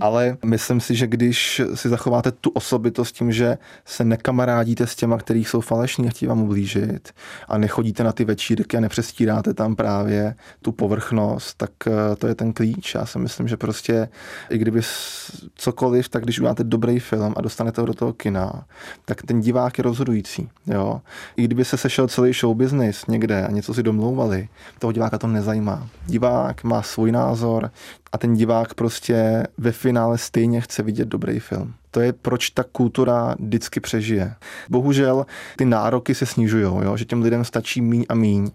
Ale 0.00 0.36
myslím 0.44 0.80
si, 0.80 0.94
že 0.94 1.06
když 1.06 1.62
si 1.74 1.88
zachováte 1.88 2.32
tu 2.32 2.50
osobitost 2.50 3.12
tím, 3.12 3.32
že 3.32 3.58
se 3.84 4.04
nekamarádíte 4.04 4.86
s 4.86 4.96
těma, 4.96 5.18
kteří 5.18 5.44
jsou 5.44 5.60
falešní 5.60 6.06
a 6.06 6.10
chtějí 6.10 6.28
vám 6.28 6.42
ublížit 6.42 7.12
a 7.48 7.58
nechodíte 7.58 8.04
na 8.04 8.12
ty 8.12 8.24
večírky 8.24 8.76
a 8.76 8.80
nepřestíráte 8.80 9.54
tam 9.54 9.76
právě 9.76 10.34
tu 10.62 10.72
povrchnost, 10.72 11.56
tak 11.56 11.70
eh, 11.86 12.16
to 12.16 12.26
je 12.26 12.34
ten 12.34 12.52
klíč. 12.52 12.94
Já 12.94 13.06
si 13.06 13.18
myslím, 13.18 13.48
že 13.48 13.56
prostě 13.56 14.08
i 14.50 14.58
kdyby 14.58 14.80
cokoliv, 15.54 16.08
tak 16.08 16.22
když 16.22 16.38
uděláte 16.38 16.64
dobrý 16.64 16.98
film 16.98 17.34
a 17.36 17.40
dostanete 17.40 17.80
ho 17.80 17.86
do 17.86 17.94
toho 17.94 18.12
kina, 18.12 18.64
tak 19.04 19.22
ten 19.22 19.40
divák 19.40 19.78
je 19.78 19.82
rozhodující. 19.82 20.48
Jo? 20.66 21.00
I 21.36 21.44
kdyby 21.44 21.64
se 21.64 21.76
sešel 21.76 22.08
celý 22.08 22.32
show 22.32 22.56
business 22.56 23.06
někde 23.06 23.46
a 23.46 23.50
něco 23.50 23.74
si 23.74 23.82
domlouvali, 23.82 24.48
toho 24.78 24.92
diváka 24.92 25.18
to 25.18 25.26
nezajímá. 25.26 25.88
Divák 26.06 26.64
má 26.64 26.82
svůj 26.82 27.12
názor, 27.12 27.70
a 28.14 28.18
ten 28.18 28.34
divák 28.34 28.74
prostě 28.74 29.46
ve 29.58 29.72
finále 29.72 30.18
stejně 30.18 30.60
chce 30.60 30.82
vidět 30.82 31.08
dobrý 31.08 31.40
film. 31.40 31.74
To 31.94 32.00
je, 32.00 32.12
proč 32.12 32.50
ta 32.50 32.64
kultura 32.72 33.34
vždycky 33.38 33.80
přežije. 33.80 34.34
Bohužel 34.70 35.26
ty 35.56 35.64
nároky 35.64 36.14
se 36.14 36.26
snižují, 36.26 36.64
jo? 36.64 36.96
že 36.96 37.04
těm 37.04 37.22
lidem 37.22 37.44
stačí 37.44 37.80
míň 37.80 38.04
a 38.08 38.14
míň 38.14 38.50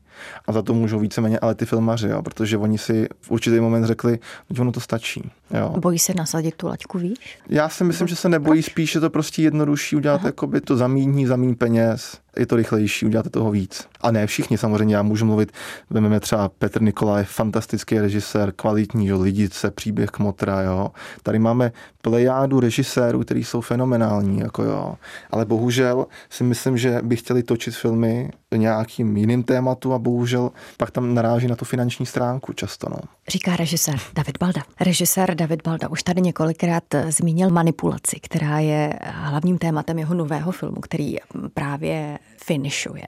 a 0.48 0.51
za 0.51 0.62
to 0.62 0.74
můžou 0.74 1.00
víceméně 1.00 1.39
ale 1.39 1.55
ty 1.55 1.65
filmaři, 1.65 2.08
jo? 2.08 2.22
protože 2.22 2.58
oni 2.58 2.77
si 2.77 3.08
v 3.22 3.31
určitý 3.31 3.60
moment 3.60 3.86
řekli, 3.86 4.19
že 4.50 4.62
ono 4.62 4.72
to 4.72 4.79
stačí. 4.79 5.31
Jo? 5.53 5.74
Bojí 5.79 6.00
se 6.00 6.13
nasadit 6.13 6.55
tu 6.55 6.67
laťku, 6.67 6.98
víš? 6.98 7.39
Já 7.50 7.69
si 7.69 7.84
myslím, 7.84 8.08
že 8.08 8.15
se 8.15 8.29
nebojí, 8.29 8.63
spíš 8.63 8.96
je 8.96 9.01
to 9.01 9.10
prostě 9.10 9.41
jednodušší 9.41 9.96
udělat 9.96 10.24
jakoby 10.24 10.62
to 10.62 10.77
zamíní, 10.77 11.25
zamíň 11.25 11.55
peněz, 11.55 12.17
je 12.38 12.46
to 12.46 12.55
rychlejší, 12.55 13.05
uděláte 13.05 13.29
toho 13.29 13.51
víc. 13.51 13.88
A 14.01 14.12
ne 14.12 14.27
všichni 14.27 14.58
samozřejmě, 14.58 14.96
já 14.96 15.03
můžu 15.03 15.25
mluvit, 15.25 15.51
vezmeme 15.89 16.19
třeba 16.19 16.50
Petr 16.50 16.81
Nikolaj, 16.81 17.24
fantastický 17.24 18.00
režisér, 18.00 18.51
kvalitní, 18.55 19.08
jo, 19.08 19.22
lidice, 19.22 19.72
příběh 19.72 20.10
Kmotra, 20.10 20.62
jo. 20.62 20.91
Tady 21.24 21.39
máme 21.39 21.72
plejádu 22.01 22.60
režisérů, 22.60 23.24
kteří 23.29 23.43
jsou 23.43 23.62
fenomenální, 23.62 24.39
jako 24.39 24.63
jo. 24.63 24.95
Ale 25.31 25.45
bohužel 25.45 26.07
si 26.29 26.43
myslím, 26.43 26.77
že 26.77 27.00
by 27.03 27.15
chtěli 27.15 27.43
točit 27.43 27.75
filmy 27.75 28.31
nějakým 28.55 29.17
jiným 29.17 29.43
tématu 29.43 29.93
a 29.93 30.00
bohužel 30.00 30.51
pak 30.77 30.91
tam 30.91 31.13
naráží 31.13 31.48
na 31.48 31.55
tu 31.55 31.65
finanční 31.65 32.05
stránku 32.05 32.53
často. 32.53 32.89
No. 32.89 32.98
Říká 33.27 33.55
režisér 33.55 34.00
David 34.13 34.38
Balda. 34.39 34.62
Režisér 34.81 35.36
David 35.36 35.62
Balda 35.63 35.89
už 35.89 36.03
tady 36.03 36.21
několikrát 36.21 36.83
zmínil 37.09 37.50
manipulaci, 37.50 38.19
která 38.19 38.59
je 38.59 38.93
hlavním 39.03 39.57
tématem 39.57 39.99
jeho 39.99 40.15
nového 40.15 40.51
filmu, 40.51 40.82
který 40.82 41.15
právě 41.54 42.19
finišuje. 42.43 43.04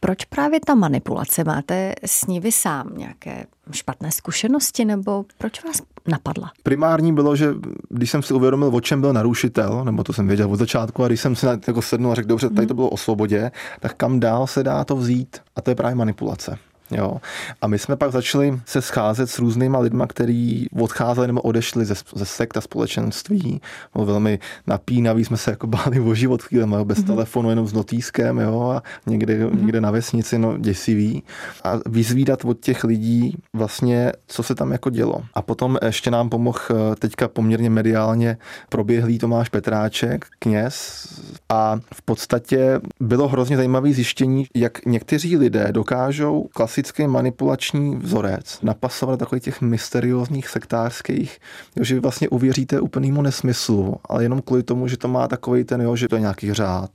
Proč 0.00 0.24
právě 0.24 0.60
ta 0.66 0.74
manipulace? 0.74 1.44
Máte 1.44 1.94
s 2.04 2.26
ní 2.26 2.40
vy 2.40 2.52
sám 2.52 2.90
nějaké 2.96 3.44
špatné 3.72 4.12
zkušenosti 4.12 4.84
nebo 4.84 5.24
proč 5.38 5.64
vás 5.64 5.82
napadla? 6.06 6.52
Primární 6.62 7.12
bylo, 7.12 7.36
že 7.36 7.54
když 7.88 8.10
jsem 8.10 8.22
si 8.22 8.34
uvědomil, 8.34 8.76
o 8.76 8.80
čem 8.80 9.00
byl 9.00 9.12
narušitel, 9.12 9.84
nebo 9.84 10.04
to 10.04 10.12
jsem 10.12 10.28
věděl 10.28 10.52
od 10.52 10.56
začátku, 10.56 11.04
a 11.04 11.06
když 11.06 11.20
jsem 11.20 11.36
si 11.36 11.46
na, 11.46 11.58
jako 11.66 11.82
sednul 11.82 12.12
a 12.12 12.14
řekl, 12.14 12.28
dobře, 12.28 12.50
tady 12.50 12.66
to 12.66 12.74
bylo 12.74 12.88
o 12.88 12.96
svobodě, 12.96 13.50
tak 13.80 13.94
kam 13.94 14.20
dál 14.20 14.46
se 14.46 14.62
dá 14.62 14.84
to 14.84 14.96
vzít? 14.96 15.36
A 15.56 15.60
to 15.60 15.70
je 15.70 15.74
právě 15.74 15.94
manipulace. 15.94 16.58
Jo. 16.90 17.20
A 17.62 17.66
my 17.66 17.78
jsme 17.78 17.96
pak 17.96 18.12
začali 18.12 18.60
se 18.66 18.82
scházet 18.82 19.30
s 19.30 19.38
různýma 19.38 19.78
lidma, 19.78 20.06
kteří 20.06 20.68
odcházeli 20.80 21.26
nebo 21.26 21.40
odešli 21.40 21.84
ze, 21.84 21.94
ze 22.14 22.26
sekta 22.26 22.60
společenství. 22.60 23.60
Bylo 23.94 24.06
velmi 24.06 24.38
napínavý, 24.66 25.24
jsme 25.24 25.36
se 25.36 25.50
jako 25.50 25.66
báli 25.66 26.00
o 26.00 26.14
život 26.14 26.42
chvíli, 26.42 26.66
bez 26.84 26.98
mm-hmm. 26.98 27.06
telefonu, 27.06 27.50
jenom 27.50 27.66
s 27.66 27.72
notýskem, 27.72 28.38
jo, 28.38 28.62
a 28.76 28.82
někde, 29.06 29.46
mm-hmm. 29.46 29.60
někde 29.60 29.80
na 29.80 29.90
vesnici, 29.90 30.38
no 30.38 30.58
děsivý. 30.58 31.22
A 31.64 31.80
vyzvídat 31.86 32.44
od 32.44 32.60
těch 32.60 32.84
lidí 32.84 33.36
vlastně, 33.52 34.12
co 34.26 34.42
se 34.42 34.54
tam 34.54 34.72
jako 34.72 34.90
dělo. 34.90 35.22
A 35.34 35.42
potom 35.42 35.78
ještě 35.84 36.10
nám 36.10 36.28
pomohl 36.28 36.58
eh, 36.70 36.96
teďka 36.96 37.28
poměrně 37.28 37.70
mediálně 37.70 38.38
proběhlý 38.68 39.18
Tomáš 39.18 39.48
Petráček, 39.48 40.26
kněz. 40.38 41.06
A 41.48 41.80
v 41.94 42.02
podstatě 42.02 42.80
bylo 43.00 43.28
hrozně 43.28 43.56
zajímavé 43.56 43.92
zjištění, 43.92 44.46
jak 44.54 44.86
někteří 44.86 45.36
lidé 45.36 45.68
dokážou 45.70 46.48
klasicky 46.54 46.77
klasický 46.78 47.06
manipulační 47.06 47.96
vzorec, 47.96 48.58
napasovat 48.62 49.18
takových 49.18 49.44
těch 49.44 49.60
mysteriózních 49.60 50.48
sektářských, 50.48 51.38
jo, 51.76 51.84
že 51.84 52.00
vlastně 52.00 52.28
uvěříte 52.28 52.80
úplnému 52.80 53.22
nesmyslu, 53.22 53.96
ale 54.08 54.22
jenom 54.22 54.42
kvůli 54.42 54.62
tomu, 54.62 54.88
že 54.88 54.96
to 54.96 55.08
má 55.08 55.28
takový 55.28 55.64
ten, 55.64 55.80
jo, 55.80 55.96
že 55.96 56.08
to 56.08 56.16
je 56.16 56.20
nějaký 56.20 56.52
řád, 56.52 56.90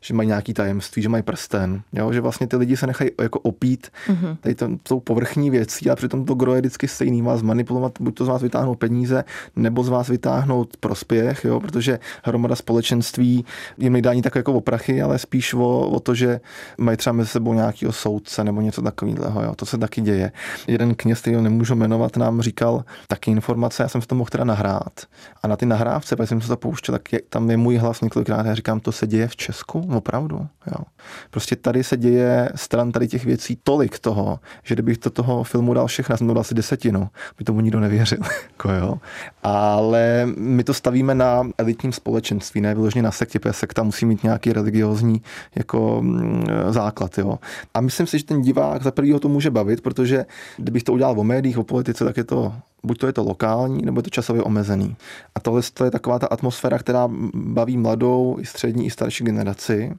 že 0.00 0.14
mají 0.14 0.26
nějaký 0.26 0.54
tajemství, 0.54 1.02
že 1.02 1.08
mají 1.08 1.22
prsten, 1.22 1.82
jo? 1.92 2.12
že 2.12 2.20
vlastně 2.20 2.46
ty 2.46 2.56
lidi 2.56 2.76
se 2.76 2.86
nechají 2.86 3.10
jako 3.22 3.38
opít, 3.38 3.88
mm-hmm. 4.08 4.36
tady 4.40 4.54
to 4.54 4.68
jsou 4.88 5.00
povrchní 5.00 5.50
věci 5.50 5.90
a 5.90 5.96
přitom 5.96 6.24
to 6.24 6.34
gro 6.34 6.54
je 6.54 6.60
vždycky 6.60 6.88
stejný, 6.88 7.22
má 7.22 7.36
zmanipulovat, 7.36 7.92
buď 8.00 8.14
to 8.14 8.24
z 8.24 8.28
vás 8.28 8.42
vytáhnout 8.42 8.78
peníze, 8.78 9.24
nebo 9.56 9.82
z 9.82 9.88
vás 9.88 10.08
vytáhnout 10.08 10.76
prospěch, 10.76 11.44
jo? 11.44 11.60
protože 11.60 11.98
hromada 12.24 12.56
společenství 12.56 13.44
jim 13.78 13.92
nejde 13.92 14.10
ani 14.10 14.22
tak 14.22 14.34
jako 14.34 14.52
o 14.52 14.60
prachy, 14.60 15.02
ale 15.02 15.18
spíš 15.18 15.54
o, 15.54 15.88
o 15.88 16.00
to, 16.00 16.14
že 16.14 16.40
mají 16.78 16.96
třeba 16.96 17.12
mezi 17.12 17.28
sebou 17.28 17.54
nějakého 17.54 17.92
soudce 17.92 18.44
nebo 18.44 18.60
něco 18.60 18.82
takového. 18.82 19.42
Jo? 19.42 19.54
To 19.56 19.66
se 19.66 19.78
taky 19.78 20.00
děje. 20.00 20.32
Jeden 20.66 20.94
kněz, 20.94 21.20
který 21.20 21.36
ho 21.36 21.42
nemůžu 21.42 21.74
jmenovat, 21.74 22.16
nám 22.16 22.40
říkal 22.40 22.84
taky 23.08 23.30
informace, 23.30 23.82
já 23.82 23.88
jsem 23.88 24.00
v 24.00 24.06
tom 24.06 24.18
mohl 24.18 24.30
teda 24.30 24.44
nahrát. 24.44 25.00
A 25.42 25.48
na 25.48 25.56
ty 25.56 25.66
nahrávce, 25.66 26.16
když 26.16 26.28
jsem 26.28 26.40
se 26.40 26.48
to 26.48 26.56
pouštěl, 26.56 26.92
tak 26.92 27.12
je, 27.12 27.20
tam 27.28 27.50
je 27.50 27.56
můj 27.56 27.76
hlas 27.76 28.00
několikrát, 28.00 28.46
já 28.46 28.54
říkám, 28.54 28.80
to 28.80 28.92
se 28.92 29.06
děje 29.06 29.28
v 29.28 29.36
Česku, 29.36 29.80
opravdu. 29.96 30.46
Jo. 30.66 30.84
Prostě 31.30 31.56
tady 31.56 31.84
se 31.84 31.96
děje 31.96 32.52
stran 32.54 32.92
tady 32.92 33.08
těch 33.08 33.24
věcí 33.24 33.58
tolik 33.62 33.98
toho, 33.98 34.40
že 34.64 34.74
kdybych 34.74 34.98
to 34.98 35.10
toho 35.10 35.44
filmu 35.44 35.74
dal 35.74 35.86
všechno, 35.86 36.16
jsem 36.16 36.26
to 36.26 36.34
dal 36.34 36.40
asi 36.40 36.54
desetinu, 36.54 37.08
by 37.38 37.44
tomu 37.44 37.60
nikdo 37.60 37.80
nevěřil. 37.80 38.18
jako 38.52 38.70
jo. 38.70 38.98
Ale 39.42 40.26
my 40.36 40.64
to 40.64 40.74
stavíme 40.74 41.14
na 41.14 41.48
elitním 41.58 41.92
společenství, 41.92 42.60
ne 42.60 42.74
vyloženě 42.74 43.02
na 43.02 43.12
sektě, 43.12 43.38
protože 43.38 43.52
sekta 43.52 43.82
musí 43.82 44.06
mít 44.06 44.22
nějaký 44.22 44.52
religiózní 44.52 45.22
jako 45.54 45.98
mm, 46.02 46.46
základ. 46.70 47.18
Jo. 47.18 47.38
A 47.74 47.80
myslím 47.80 48.06
si, 48.06 48.18
že 48.18 48.24
ten 48.24 48.42
divák 48.42 48.82
za 48.82 48.90
prvýho 48.90 49.20
to 49.20 49.28
může 49.28 49.50
bavit, 49.50 49.80
protože 49.80 50.26
kdybych 50.56 50.82
to 50.82 50.92
udělal 50.92 51.20
o 51.20 51.24
médiích, 51.24 51.58
o 51.58 51.64
politice, 51.64 52.04
tak 52.04 52.16
je 52.16 52.24
to 52.24 52.52
buď 52.84 52.98
to 52.98 53.06
je 53.06 53.12
to 53.12 53.24
lokální, 53.24 53.82
nebo 53.84 53.98
je 53.98 54.02
to 54.02 54.10
časově 54.10 54.42
omezený. 54.42 54.96
A 55.34 55.40
tohle 55.40 55.62
to 55.74 55.84
je 55.84 55.90
taková 55.90 56.18
ta 56.18 56.26
atmosféra, 56.26 56.78
která 56.78 57.08
baví 57.34 57.76
mladou, 57.76 58.36
i 58.40 58.46
střední, 58.46 58.86
i 58.86 58.90
starší 58.90 59.24
generaci. 59.24 59.94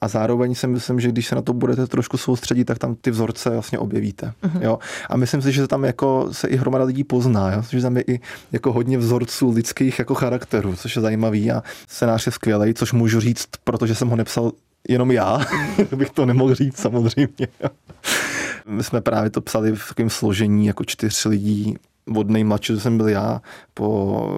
A 0.00 0.08
zároveň 0.08 0.54
si 0.54 0.66
myslím, 0.66 1.00
že 1.00 1.08
když 1.08 1.26
se 1.26 1.34
na 1.34 1.42
to 1.42 1.52
budete 1.52 1.86
trošku 1.86 2.16
soustředit, 2.16 2.64
tak 2.64 2.78
tam 2.78 2.94
ty 2.94 3.10
vzorce 3.10 3.50
vlastně 3.50 3.78
objevíte. 3.78 4.32
Uh-huh. 4.42 4.62
Jo? 4.62 4.78
A 5.10 5.16
myslím 5.16 5.42
si, 5.42 5.52
že 5.52 5.66
tam 5.66 5.84
jako 5.84 6.28
se 6.32 6.48
i 6.48 6.56
hromada 6.56 6.84
lidí 6.84 7.04
pozná, 7.04 7.52
jo? 7.52 7.62
že 7.70 7.82
tam 7.82 7.96
je 7.96 8.04
i 8.06 8.20
jako 8.52 8.72
hodně 8.72 8.98
vzorců 8.98 9.50
lidských 9.50 9.98
jako 9.98 10.14
charakterů, 10.14 10.76
což 10.76 10.96
je 10.96 11.02
zajímavý 11.02 11.52
a 11.52 11.62
scénář 11.88 12.26
je 12.26 12.32
skvělý, 12.32 12.74
což 12.74 12.92
můžu 12.92 13.20
říct, 13.20 13.46
protože 13.64 13.94
jsem 13.94 14.08
ho 14.08 14.16
nepsal 14.16 14.52
jenom 14.88 15.10
já, 15.10 15.40
bych 15.96 16.10
to 16.10 16.26
nemohl 16.26 16.54
říct 16.54 16.76
samozřejmě. 16.76 17.48
My 18.66 18.84
jsme 18.84 19.00
právě 19.00 19.30
to 19.30 19.40
psali 19.40 19.72
v 19.76 19.88
takovém 19.88 20.10
složení 20.10 20.66
jako 20.66 20.84
čtyř 20.84 21.24
lidí, 21.24 21.76
od 22.16 22.30
nejmladšího 22.30 22.80
jsem 22.80 22.96
byl 22.96 23.08
já, 23.08 23.42
po 23.74 24.30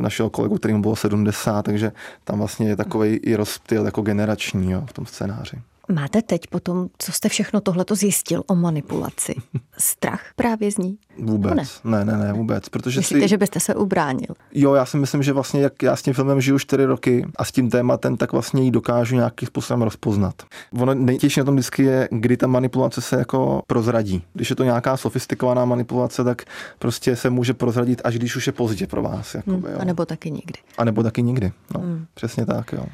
našeho 0.00 0.30
kolegu, 0.30 0.58
kterým 0.58 0.82
bylo 0.82 0.96
70, 0.96 1.62
takže 1.62 1.92
tam 2.24 2.38
vlastně 2.38 2.68
je 2.68 2.76
takový 2.76 3.16
i 3.16 3.34
rozptyl 3.34 3.84
jako 3.84 4.02
generační 4.02 4.72
jo, 4.72 4.82
v 4.86 4.92
tom 4.92 5.06
scénáři. 5.06 5.56
Máte 5.92 6.22
teď 6.22 6.46
potom, 6.46 6.88
co 6.98 7.12
jste 7.12 7.28
všechno 7.28 7.60
tohleto 7.60 7.94
zjistil 7.94 8.42
o 8.46 8.54
manipulaci, 8.54 9.34
strach 9.78 10.22
právě 10.36 10.72
z 10.72 10.78
ní? 10.78 10.98
Vůbec, 11.18 11.80
ne? 11.84 12.04
ne, 12.04 12.04
ne, 12.04 12.24
ne, 12.24 12.32
vůbec. 12.32 12.68
Protože 12.68 13.00
Myslíte, 13.00 13.22
si... 13.22 13.28
že 13.28 13.38
byste 13.38 13.60
se 13.60 13.74
ubránil? 13.74 14.34
Jo, 14.52 14.74
já 14.74 14.86
si 14.86 14.96
myslím, 14.96 15.22
že 15.22 15.32
vlastně 15.32 15.60
jak 15.60 15.82
já 15.82 15.96
s 15.96 16.02
tím 16.02 16.14
filmem 16.14 16.40
žiju 16.40 16.58
čtyři 16.58 16.84
roky 16.84 17.26
a 17.36 17.44
s 17.44 17.52
tím 17.52 17.70
tématem, 17.70 18.16
tak 18.16 18.32
vlastně 18.32 18.62
ji 18.62 18.70
dokážu 18.70 19.14
nějakým 19.14 19.46
způsobem 19.46 19.82
rozpoznat. 19.82 20.34
Ono 20.80 20.94
nejtěžší 20.94 21.40
na 21.40 21.44
tom 21.44 21.54
vždycky 21.54 21.82
je, 21.82 22.08
kdy 22.10 22.36
ta 22.36 22.46
manipulace 22.46 23.00
se 23.00 23.16
jako 23.16 23.62
prozradí. 23.66 24.22
Když 24.32 24.50
je 24.50 24.56
to 24.56 24.64
nějaká 24.64 24.96
sofistikovaná 24.96 25.64
manipulace, 25.64 26.24
tak 26.24 26.42
prostě 26.78 27.16
se 27.16 27.30
může 27.30 27.54
prozradit, 27.54 28.00
až 28.04 28.14
když 28.14 28.36
už 28.36 28.46
je 28.46 28.52
pozdě 28.52 28.86
pro 28.86 29.02
vás. 29.02 29.34
Jakoby, 29.34 29.68
hmm, 29.68 29.80
a 29.80 29.84
nebo 29.84 30.06
taky 30.06 30.30
nikdy. 30.30 30.58
A 30.78 30.84
nebo 30.84 31.02
taky 31.02 31.22
nikdy. 31.22 31.52
No, 31.74 31.80
hmm. 31.80 32.06
Přesně 32.14 32.46
tak, 32.46 32.72
jo. 32.72 32.86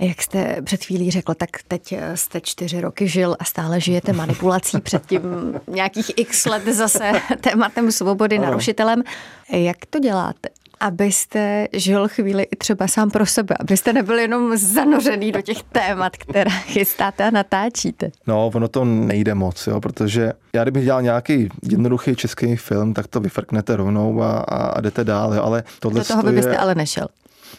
Jak 0.00 0.22
jste 0.22 0.62
před 0.62 0.84
chvílí 0.84 1.10
řekl, 1.10 1.34
tak 1.34 1.50
teď 1.68 1.94
jste 2.14 2.40
čtyři 2.40 2.80
roky 2.80 3.08
žil 3.08 3.36
a 3.38 3.44
stále 3.44 3.80
žijete 3.80 4.12
manipulací 4.12 4.80
předtím 4.82 5.22
nějakých 5.68 6.10
x 6.16 6.46
let 6.46 6.64
zase 6.64 7.12
tématem 7.40 7.92
svobody, 7.92 8.38
ano. 8.38 8.44
narušitelem. 8.44 9.02
Jak 9.50 9.76
to 9.90 9.98
děláte? 9.98 10.48
abyste 10.80 11.68
žil 11.72 12.08
chvíli 12.08 12.42
i 12.42 12.56
třeba 12.56 12.88
sám 12.88 13.10
pro 13.10 13.26
sebe, 13.26 13.54
abyste 13.60 13.92
nebyl 13.92 14.18
jenom 14.18 14.56
zanořený 14.56 15.32
do 15.32 15.42
těch 15.42 15.62
témat, 15.62 16.16
které 16.16 16.50
chystáte 16.66 17.24
a 17.24 17.30
natáčíte. 17.30 18.10
No, 18.26 18.50
ono 18.54 18.68
to 18.68 18.84
nejde 18.84 19.34
moc, 19.34 19.66
jo, 19.66 19.80
protože 19.80 20.32
já 20.54 20.62
kdybych 20.62 20.84
dělal 20.84 21.02
nějaký 21.02 21.48
jednoduchý 21.62 22.16
český 22.16 22.56
film, 22.56 22.94
tak 22.94 23.06
to 23.06 23.20
vyfrknete 23.20 23.76
rovnou 23.76 24.22
a, 24.22 24.38
a 24.38 24.80
jdete 24.80 25.04
dál, 25.04 25.34
jo, 25.34 25.42
ale 25.42 25.64
tohle 25.80 26.00
Do 26.00 26.04
toho 26.04 26.22
by 26.22 26.32
byste 26.32 26.50
je... 26.50 26.58
ale 26.58 26.74
nešel. 26.74 27.06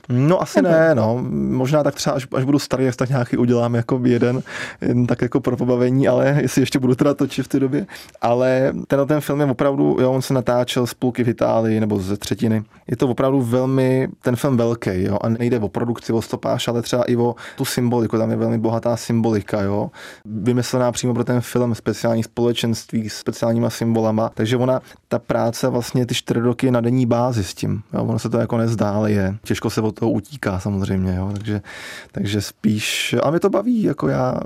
No 0.10 0.42
asi 0.42 0.62
ne, 0.62 0.96
no. 0.96 1.20
Možná 1.32 1.84
tak 1.84 1.96
třeba, 1.96 2.16
až, 2.16 2.28
až 2.36 2.44
budu 2.44 2.60
starý, 2.60 2.86
tak 2.96 3.10
nějaký 3.10 3.38
udělám 3.38 3.76
jako 3.76 4.02
jeden, 4.04 4.44
jen 4.82 5.08
tak 5.08 5.22
jako 5.22 5.40
pro 5.40 5.58
pobavení, 5.58 6.08
ale 6.08 6.38
jestli 6.42 6.62
ještě 6.62 6.80
budu 6.80 6.96
teda 6.96 7.14
točit 7.14 7.46
v 7.46 7.48
té 7.48 7.60
době. 7.60 7.86
Ale 8.22 8.74
ten, 8.88 9.08
ten 9.08 9.22
film 9.22 9.40
je 9.40 9.46
opravdu, 9.46 9.98
jo, 10.02 10.12
on 10.12 10.22
se 10.22 10.34
natáčel 10.34 10.88
z 10.88 10.94
půlky 10.94 11.24
v 11.24 11.30
Itálii 11.30 11.80
nebo 11.80 12.00
ze 12.00 12.18
třetiny. 12.18 12.64
Je 12.88 12.98
to 12.98 13.08
opravdu 13.08 13.42
velmi, 13.42 14.10
ten 14.22 14.36
film 14.36 14.58
velký, 14.58 15.04
jo, 15.04 15.18
a 15.22 15.30
nejde 15.30 15.60
o 15.60 15.70
produkci, 15.70 16.14
o 16.14 16.22
stopáž, 16.22 16.68
ale 16.68 16.82
třeba 16.82 17.04
i 17.04 17.16
o 17.16 17.36
tu 17.58 17.66
symboliku, 17.66 18.18
tam 18.18 18.32
je 18.32 18.38
velmi 18.38 18.58
bohatá 18.58 18.98
symbolika, 18.98 19.62
jo. 19.62 19.92
Vymyslená 20.26 20.92
přímo 20.92 21.14
pro 21.14 21.24
ten 21.24 21.42
film, 21.42 21.76
speciální 21.76 22.24
společenství, 22.24 23.10
s 23.10 23.14
speciálníma 23.14 23.70
symbolama, 23.70 24.30
takže 24.34 24.58
ona, 24.58 24.82
ta 25.08 25.20
práce 25.20 25.68
vlastně 25.68 26.06
ty 26.06 26.16
čtyři 26.16 26.40
roky 26.40 26.72
na 26.72 26.82
denní 26.82 27.06
bázi 27.06 27.44
s 27.44 27.54
tím, 27.54 27.82
jo, 27.94 28.04
ono 28.04 28.20
se 28.20 28.30
to 28.30 28.38
jako 28.38 28.58
nezdá, 28.58 29.02
je. 29.08 29.36
Těžko 29.44 29.70
se 29.70 29.81
od 29.82 29.96
toho 29.96 30.12
utíká 30.12 30.60
samozřejmě, 30.60 31.16
jo, 31.16 31.30
takže, 31.34 31.62
takže 32.12 32.42
spíš, 32.42 33.16
a 33.24 33.30
mě 33.30 33.40
to 33.40 33.50
baví, 33.50 33.84
jako 33.84 34.08
já, 34.08 34.40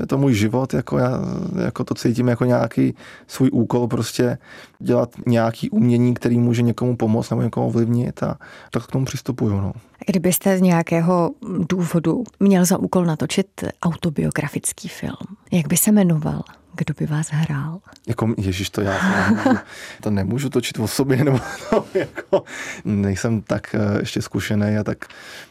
je 0.00 0.06
to 0.06 0.18
můj 0.18 0.34
život, 0.34 0.74
jako 0.74 0.98
já, 0.98 1.20
jako 1.64 1.84
to 1.84 1.94
cítím 1.94 2.28
jako 2.28 2.44
nějaký 2.44 2.94
svůj 3.26 3.50
úkol 3.52 3.88
prostě 3.88 4.38
dělat 4.78 5.10
nějaký 5.26 5.70
umění, 5.70 6.14
který 6.14 6.38
může 6.38 6.62
někomu 6.62 6.96
pomoct 6.96 7.30
nebo 7.30 7.42
někomu 7.42 7.66
ovlivnit 7.66 8.22
a 8.22 8.38
tak 8.70 8.86
k 8.86 8.92
tomu 8.92 9.04
přistupuju, 9.04 9.60
no. 9.60 9.72
Kdybyste 10.06 10.58
z 10.58 10.60
nějakého 10.60 11.30
důvodu 11.68 12.24
měl 12.40 12.64
za 12.64 12.78
úkol 12.78 13.04
natočit 13.04 13.64
autobiografický 13.82 14.88
film, 14.88 15.36
jak 15.52 15.68
by 15.68 15.76
se 15.76 15.92
jmenoval? 15.92 16.42
Kdo 16.78 16.94
by 16.98 17.06
vás 17.06 17.28
hrál? 17.30 17.80
Jako, 18.06 18.34
ježiš, 18.36 18.70
to 18.70 18.80
já 18.80 18.98
to 18.98 19.06
nemůžu, 19.16 19.58
to 20.02 20.10
nemůžu 20.10 20.50
točit 20.50 20.78
o 20.78 20.88
sobě, 20.88 21.24
nebo 21.24 21.40
no, 21.72 21.84
jako, 21.94 22.44
nejsem 22.84 23.42
tak 23.42 23.74
eh, 23.74 23.98
ještě 24.00 24.22
zkušený 24.22 24.76
a 24.76 24.84
tak 24.84 24.98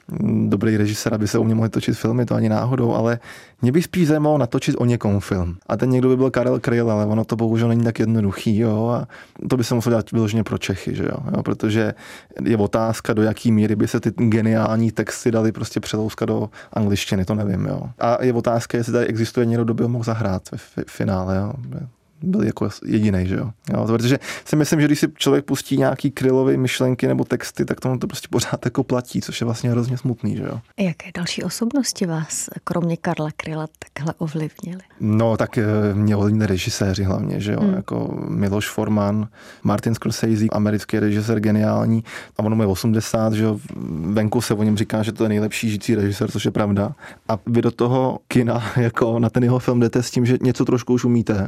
mm, 0.08 0.50
dobrý 0.50 0.78
režisér, 0.78 1.14
aby 1.14 1.28
se 1.28 1.38
u 1.38 1.44
mě 1.44 1.56
mohli 1.56 1.70
točit 1.70 1.98
filmy, 1.98 2.26
to 2.26 2.36
ani 2.36 2.50
náhodou, 2.50 2.94
ale 2.94 3.20
mě 3.62 3.72
by 3.72 3.82
spíš 3.82 4.08
zajímalo 4.08 4.38
natočit 4.38 4.76
o 4.80 4.86
někom 4.86 5.20
film. 5.20 5.58
A 5.68 5.78
ten 5.78 5.90
někdo 5.90 6.10
by 6.10 6.18
byl 6.18 6.32
Karel 6.32 6.60
Kryl, 6.60 6.92
ale 6.92 7.06
ono 7.06 7.26
to 7.26 7.36
bohužel 7.36 7.68
není 7.68 7.84
tak 7.84 8.00
jednoduchý, 8.00 8.58
jo, 8.58 8.88
a 8.88 9.08
to 9.50 9.58
by 9.58 9.64
se 9.64 9.76
muselo 9.76 9.92
dělat 9.92 10.12
vyloženě 10.12 10.44
pro 10.44 10.58
Čechy, 10.58 10.96
že 10.96 11.04
jo, 11.04 11.18
jo, 11.36 11.44
protože 11.44 11.94
je 12.44 12.58
otázka, 12.58 13.14
do 13.14 13.22
jaký 13.22 13.52
míry 13.52 13.76
by 13.76 13.88
se 13.88 14.00
ty 14.00 14.12
geniální 14.12 14.92
texty 14.92 15.32
dali 15.32 15.52
prostě 15.52 15.80
přelouskat 15.80 16.28
do 16.30 16.50
angličtiny, 16.74 17.26
to 17.26 17.36
nevím, 17.36 17.66
jo. 17.66 17.82
A 18.00 18.24
je 18.24 18.34
otázka, 18.34 18.78
jestli 18.78 18.94
tady 18.94 19.06
existuje 19.06 19.46
někdo, 19.46 19.64
kdo 19.64 19.74
by 19.74 19.84
ho 19.84 19.90
mohl 19.90 20.04
zahrát 20.04 20.44
ve 20.52 20.84
finále, 20.88 21.17
jo 21.26 21.54
byl 22.22 22.44
jako 22.44 22.70
jediný, 22.86 23.28
že 23.28 23.36
jo? 23.36 23.52
jo. 23.74 23.86
Protože 23.88 24.20
si 24.46 24.56
myslím, 24.56 24.82
že 24.82 24.88
když 24.88 25.00
si 25.00 25.08
člověk 25.18 25.46
pustí 25.46 25.78
nějaký 25.78 26.12
krylový 26.12 26.58
myšlenky 26.58 27.08
nebo 27.08 27.24
texty, 27.24 27.66
tak 27.66 27.80
tomu 27.80 28.00
to 28.00 28.08
prostě 28.08 28.28
pořád 28.32 28.66
jako 28.66 28.84
platí, 28.84 29.22
což 29.22 29.42
je 29.42 29.46
vlastně 29.46 29.70
hrozně 29.70 29.98
smutný, 29.98 30.36
že 30.36 30.44
jo? 30.44 30.62
Jaké 30.80 31.12
další 31.16 31.44
osobnosti 31.44 32.06
vás, 32.06 32.50
kromě 32.64 32.98
Karla 32.98 33.30
Kryla, 33.38 33.68
takhle 33.94 34.14
ovlivnili? 34.18 34.82
No, 35.00 35.38
tak 35.38 35.58
eh, 35.58 35.66
mě 35.94 36.16
ovlivnili 36.16 36.48
režiséři 36.48 37.04
hlavně, 37.04 37.40
že 37.40 37.54
jo? 37.54 37.60
Hmm. 37.62 37.74
Jako 37.74 38.26
Miloš 38.30 38.70
Forman, 38.70 39.28
Martin 39.64 39.96
Scorsese, 39.96 40.46
americký 40.52 41.00
režisér, 41.00 41.40
geniální. 41.40 42.04
A 42.38 42.44
ono 42.44 42.64
je 42.64 42.68
80, 42.68 43.34
že 43.34 43.44
jo? 43.44 43.60
Venku 44.12 44.42
se 44.42 44.54
o 44.54 44.64
něm 44.64 44.78
říká, 44.78 45.04
že 45.04 45.12
to 45.12 45.24
je 45.24 45.30
nejlepší 45.30 45.70
žijící 45.70 45.96
režisér, 45.96 46.32
což 46.32 46.46
je 46.46 46.52
pravda. 46.52 46.96
A 47.30 47.38
vy 47.46 47.62
do 47.62 47.72
toho 47.72 48.20
kina, 48.28 48.64
jako 48.76 49.20
na 49.20 49.30
ten 49.30 49.44
jeho 49.44 49.60
film 49.60 49.80
jdete 49.80 50.04
s 50.04 50.12
tím, 50.12 50.26
že 50.26 50.38
něco 50.42 50.66
trošku 50.66 50.94
už 50.94 51.06
umíte 51.06 51.48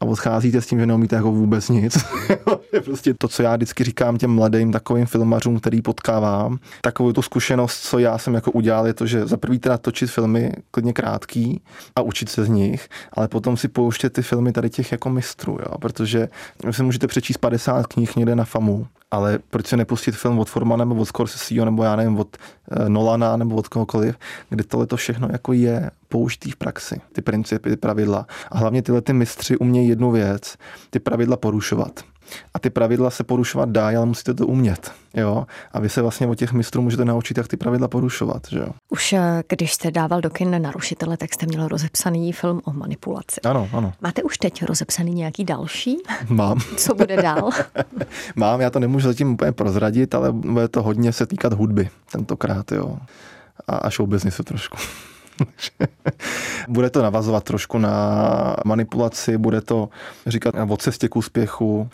a 0.00 0.04
odcházíte 0.04 0.60
s 0.60 0.66
tím, 0.66 0.78
že 0.80 0.86
neumíte 0.86 1.16
jako 1.16 1.32
vůbec 1.32 1.68
nic. 1.68 1.98
prostě 2.84 3.14
to, 3.18 3.28
co 3.28 3.42
já 3.42 3.56
vždycky 3.56 3.84
říkám 3.84 4.18
těm 4.18 4.30
mladým 4.30 4.72
takovým 4.72 5.06
filmařům, 5.06 5.60
který 5.60 5.82
potkávám, 5.82 6.58
takovou 6.82 7.12
tu 7.12 7.22
zkušenost, 7.22 7.80
co 7.80 7.98
já 7.98 8.18
jsem 8.18 8.34
jako 8.34 8.50
udělal, 8.50 8.86
je 8.86 8.94
to, 8.94 9.06
že 9.06 9.26
za 9.26 9.36
prvý 9.36 9.58
teda 9.58 9.78
točit 9.78 10.10
filmy 10.10 10.52
klidně 10.70 10.92
krátký 10.92 11.60
a 11.96 12.02
učit 12.02 12.28
se 12.28 12.44
z 12.44 12.48
nich, 12.48 12.88
ale 13.12 13.28
potom 13.28 13.56
si 13.56 13.68
pouštět 13.68 14.12
ty 14.12 14.22
filmy 14.22 14.52
tady 14.52 14.70
těch 14.70 14.92
jako 14.92 15.10
mistrů, 15.10 15.52
jo? 15.52 15.78
protože 15.78 16.28
si 16.70 16.82
můžete 16.82 17.06
přečíst 17.06 17.36
50 17.36 17.86
knih 17.86 18.16
někde 18.16 18.36
na 18.36 18.44
FAMu 18.44 18.86
ale 19.10 19.38
proč 19.50 19.66
se 19.66 19.76
nepustit 19.76 20.16
film 20.16 20.38
od 20.38 20.50
Formana 20.50 20.84
nebo 20.84 21.00
od 21.00 21.04
Scorseseho 21.04 21.64
nebo 21.64 21.82
já 21.82 21.96
nevím, 21.96 22.18
od 22.18 22.36
eh, 22.70 22.88
Nolana 22.88 23.36
nebo 23.36 23.56
od 23.56 23.68
kohokoliv, 23.68 24.16
kde 24.48 24.64
tohle 24.64 24.86
to 24.86 24.96
všechno 24.96 25.28
jako 25.32 25.52
je 25.52 25.90
použitý 26.08 26.50
v 26.50 26.56
praxi, 26.56 27.00
ty 27.12 27.22
principy, 27.22 27.70
ty 27.70 27.76
pravidla. 27.76 28.26
A 28.50 28.58
hlavně 28.58 28.82
tyhle 28.82 29.00
ty 29.00 29.12
mistři 29.12 29.56
umějí 29.56 29.88
jednu 29.88 30.10
věc, 30.10 30.56
ty 30.90 30.98
pravidla 30.98 31.36
porušovat. 31.36 32.09
A 32.54 32.58
ty 32.58 32.70
pravidla 32.70 33.10
se 33.10 33.24
porušovat 33.24 33.68
dá, 33.68 33.86
ale 33.86 34.06
musíte 34.06 34.34
to 34.34 34.46
umět. 34.46 34.92
Jo? 35.14 35.46
A 35.72 35.80
vy 35.80 35.88
se 35.88 36.02
vlastně 36.02 36.26
od 36.26 36.34
těch 36.34 36.52
mistrů 36.52 36.82
můžete 36.82 37.04
naučit, 37.04 37.38
jak 37.38 37.48
ty 37.48 37.56
pravidla 37.56 37.88
porušovat. 37.88 38.42
Že 38.48 38.58
jo? 38.58 38.68
Už 38.88 39.12
eh, 39.12 39.42
když 39.48 39.72
jste 39.72 39.90
dával 39.90 40.20
do 40.20 40.30
kin 40.30 40.62
narušitele, 40.62 41.16
tak 41.16 41.34
jste 41.34 41.46
měl 41.46 41.68
rozepsaný 41.68 42.32
film 42.32 42.60
o 42.64 42.72
manipulaci. 42.72 43.40
Ano, 43.44 43.68
ano. 43.72 43.92
Máte 44.00 44.22
už 44.22 44.38
teď 44.38 44.62
rozepsaný 44.64 45.14
nějaký 45.14 45.44
další? 45.44 45.96
Mám. 46.28 46.60
Co 46.76 46.94
bude 46.94 47.16
dál? 47.16 47.50
Mám, 48.36 48.60
já 48.60 48.70
to 48.70 48.78
nemůžu 48.78 49.08
zatím 49.08 49.32
úplně 49.32 49.52
prozradit, 49.52 50.14
ale 50.14 50.32
bude 50.32 50.68
to 50.68 50.82
hodně 50.82 51.12
se 51.12 51.26
týkat 51.26 51.52
hudby 51.52 51.88
tentokrát, 52.12 52.72
jo. 52.72 52.98
A, 53.68 53.76
a 53.76 53.90
show 53.90 54.08
businessu 54.08 54.42
trošku. 54.42 54.76
bude 56.68 56.90
to 56.90 57.02
navazovat 57.02 57.44
trošku 57.44 57.78
na 57.78 58.56
manipulaci, 58.64 59.38
bude 59.38 59.60
to 59.60 59.88
říkat 60.26 60.54
o 60.68 60.76
cestě 60.76 61.08
k 61.08 61.16
úspěchu, 61.16 61.88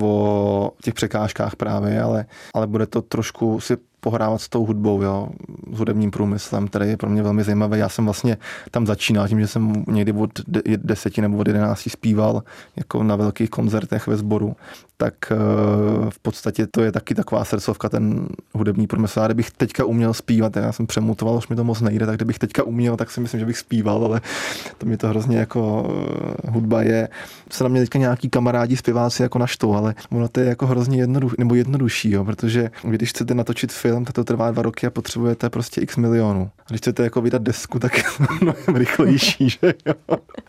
o 0.00 0.72
těch 0.82 0.94
překážkách 0.94 1.56
právě, 1.56 2.02
ale, 2.02 2.26
ale 2.54 2.66
bude 2.66 2.86
to 2.86 3.02
trošku 3.02 3.60
si 3.60 3.76
pohrávat 4.04 4.40
s 4.40 4.48
tou 4.48 4.66
hudbou, 4.66 5.02
jo, 5.02 5.28
s 5.72 5.78
hudebním 5.78 6.10
průmyslem, 6.10 6.68
který 6.68 6.88
je 6.88 6.96
pro 6.96 7.10
mě 7.10 7.22
velmi 7.22 7.44
zajímavý. 7.44 7.78
Já 7.78 7.88
jsem 7.88 8.04
vlastně 8.04 8.36
tam 8.70 8.86
začínal 8.86 9.28
tím, 9.28 9.40
že 9.40 9.46
jsem 9.46 9.84
někdy 9.88 10.12
od 10.12 10.30
deseti 10.76 11.20
nebo 11.20 11.36
od 11.36 11.46
jedenácti 11.46 11.90
zpíval 11.90 12.42
jako 12.76 13.02
na 13.02 13.16
velkých 13.16 13.50
koncertech 13.50 14.06
ve 14.06 14.16
sboru, 14.16 14.56
tak 15.02 15.14
eh, 15.32 15.36
v 16.10 16.18
podstatě 16.18 16.66
to 16.66 16.82
je 16.82 16.92
taky 16.92 17.14
taková 17.14 17.44
srdcovka, 17.44 17.88
ten 17.88 18.26
hudební 18.54 18.86
průmysl. 18.86 19.20
A 19.20 19.26
kdybych 19.26 19.50
teďka 19.50 19.84
uměl 19.84 20.14
zpívat, 20.14 20.56
já 20.56 20.72
jsem 20.72 20.86
přemutoval, 20.86 21.36
už 21.36 21.48
mi 21.48 21.56
to 21.56 21.64
moc 21.64 21.80
nejde, 21.80 22.06
tak 22.06 22.16
kdybych 22.16 22.38
teďka 22.38 22.62
uměl, 22.62 22.96
tak 22.96 23.10
si 23.10 23.20
myslím, 23.20 23.40
že 23.40 23.46
bych 23.46 23.58
zpíval, 23.58 24.04
ale 24.04 24.20
to 24.78 24.86
mi 24.86 24.96
to 24.96 25.08
hrozně 25.08 25.38
jako 25.38 25.90
eh, 26.46 26.50
hudba 26.50 26.82
je. 26.82 27.08
Se 27.50 27.64
na 27.64 27.68
mě 27.68 27.80
teďka 27.80 27.98
nějaký 27.98 28.28
kamarádi 28.28 28.76
zpěváci 28.76 29.22
jako 29.22 29.38
naštou, 29.38 29.74
ale 29.74 29.94
ono 30.10 30.28
to 30.28 30.40
je 30.40 30.46
jako 30.46 30.66
hrozně 30.66 30.98
jednoduch, 30.98 31.32
nebo 31.38 31.54
jednodušší, 31.54 32.10
jo, 32.10 32.24
protože 32.24 32.70
když 32.82 33.10
chcete 33.10 33.34
natočit 33.34 33.72
film, 33.72 33.91
film, 33.92 34.04
tak 34.04 34.14
to 34.14 34.24
trvá 34.24 34.50
dva 34.50 34.62
roky 34.62 34.86
a 34.86 34.90
potřebujete 34.90 35.50
prostě 35.50 35.80
x 35.80 35.96
milionů. 35.96 36.50
A 36.58 36.64
když 36.68 36.78
chcete 36.80 37.02
jako 37.02 37.20
vydat 37.20 37.42
desku, 37.42 37.78
tak 37.78 37.98
je 37.98 38.04
mnohem 38.40 38.76
rychlejší, 38.76 39.48
že 39.48 39.74
jo? 39.86 39.94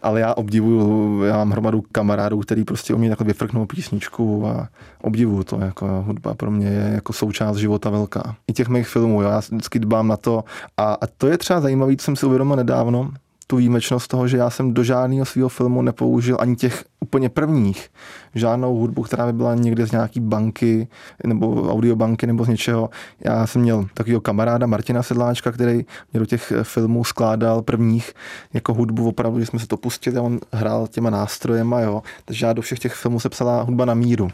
Ale 0.01 0.19
já 0.19 0.33
obdivuju, 0.33 1.23
já 1.23 1.37
mám 1.37 1.51
hromadu 1.51 1.83
kamarádů, 1.91 2.39
který 2.39 2.63
prostě 2.63 2.93
umí 2.93 3.09
takhle 3.09 3.27
vyfrknout 3.27 3.69
písničku 3.69 4.47
a 4.47 4.69
obdivuju 5.01 5.43
to, 5.43 5.59
jako 5.59 6.03
hudba 6.07 6.33
pro 6.33 6.51
mě 6.51 6.67
je 6.67 6.91
jako 6.93 7.13
součást 7.13 7.57
života 7.57 7.89
velká. 7.89 8.35
I 8.47 8.53
těch 8.53 8.67
mých 8.67 8.87
filmů, 8.87 9.21
jo, 9.21 9.29
já 9.29 9.39
vždycky 9.39 9.79
dbám 9.79 10.07
na 10.07 10.17
to 10.17 10.43
a, 10.77 10.93
a 10.93 11.07
to 11.07 11.27
je 11.27 11.37
třeba 11.37 11.61
zajímavé, 11.61 11.95
co 11.95 12.05
jsem 12.05 12.15
si 12.15 12.25
uvědomil 12.25 12.55
nedávno, 12.55 13.11
tu 13.47 13.55
výjimečnost 13.55 14.07
toho, 14.07 14.27
že 14.27 14.37
já 14.37 14.49
jsem 14.49 14.73
do 14.73 14.83
žádného 14.83 15.25
svého 15.25 15.49
filmu 15.49 15.81
nepoužil 15.81 16.37
ani 16.39 16.55
těch 16.55 16.83
úplně 16.99 17.29
prvních 17.29 17.89
žádnou 18.35 18.75
hudbu, 18.75 19.03
která 19.03 19.25
by 19.25 19.33
byla 19.33 19.55
někde 19.55 19.87
z 19.87 19.91
nějaký 19.91 20.19
banky 20.19 20.87
nebo 21.23 21.71
audiobanky 21.71 22.27
nebo 22.27 22.45
z 22.45 22.47
něčeho. 22.47 22.89
Já 23.25 23.47
jsem 23.47 23.61
měl 23.61 23.85
takového 23.93 24.21
kamaráda 24.21 24.67
Martina 24.67 25.03
Sedláčka, 25.03 25.51
který 25.51 25.85
mě 26.13 26.19
do 26.19 26.25
těch 26.25 26.53
filmů 26.63 27.03
skládal 27.03 27.61
prvních 27.61 28.13
jako 28.53 28.73
hudbu 28.73 29.07
opravdu, 29.07 29.39
že 29.39 29.45
jsme 29.45 29.59
se 29.59 29.67
to 29.67 29.77
pustili 29.77 30.17
a 30.17 30.21
on 30.21 30.39
hrál 30.51 30.87
těma 30.87 31.09
nástrojema, 31.09 31.79
jo. 31.79 32.01
Takže 32.25 32.45
já 32.45 32.53
do 32.53 32.61
všech 32.61 32.79
těch 32.79 32.93
filmů 32.93 33.19
se 33.19 33.29
psala 33.29 33.61
hudba 33.61 33.85
na 33.85 33.93
míru. 33.93 34.29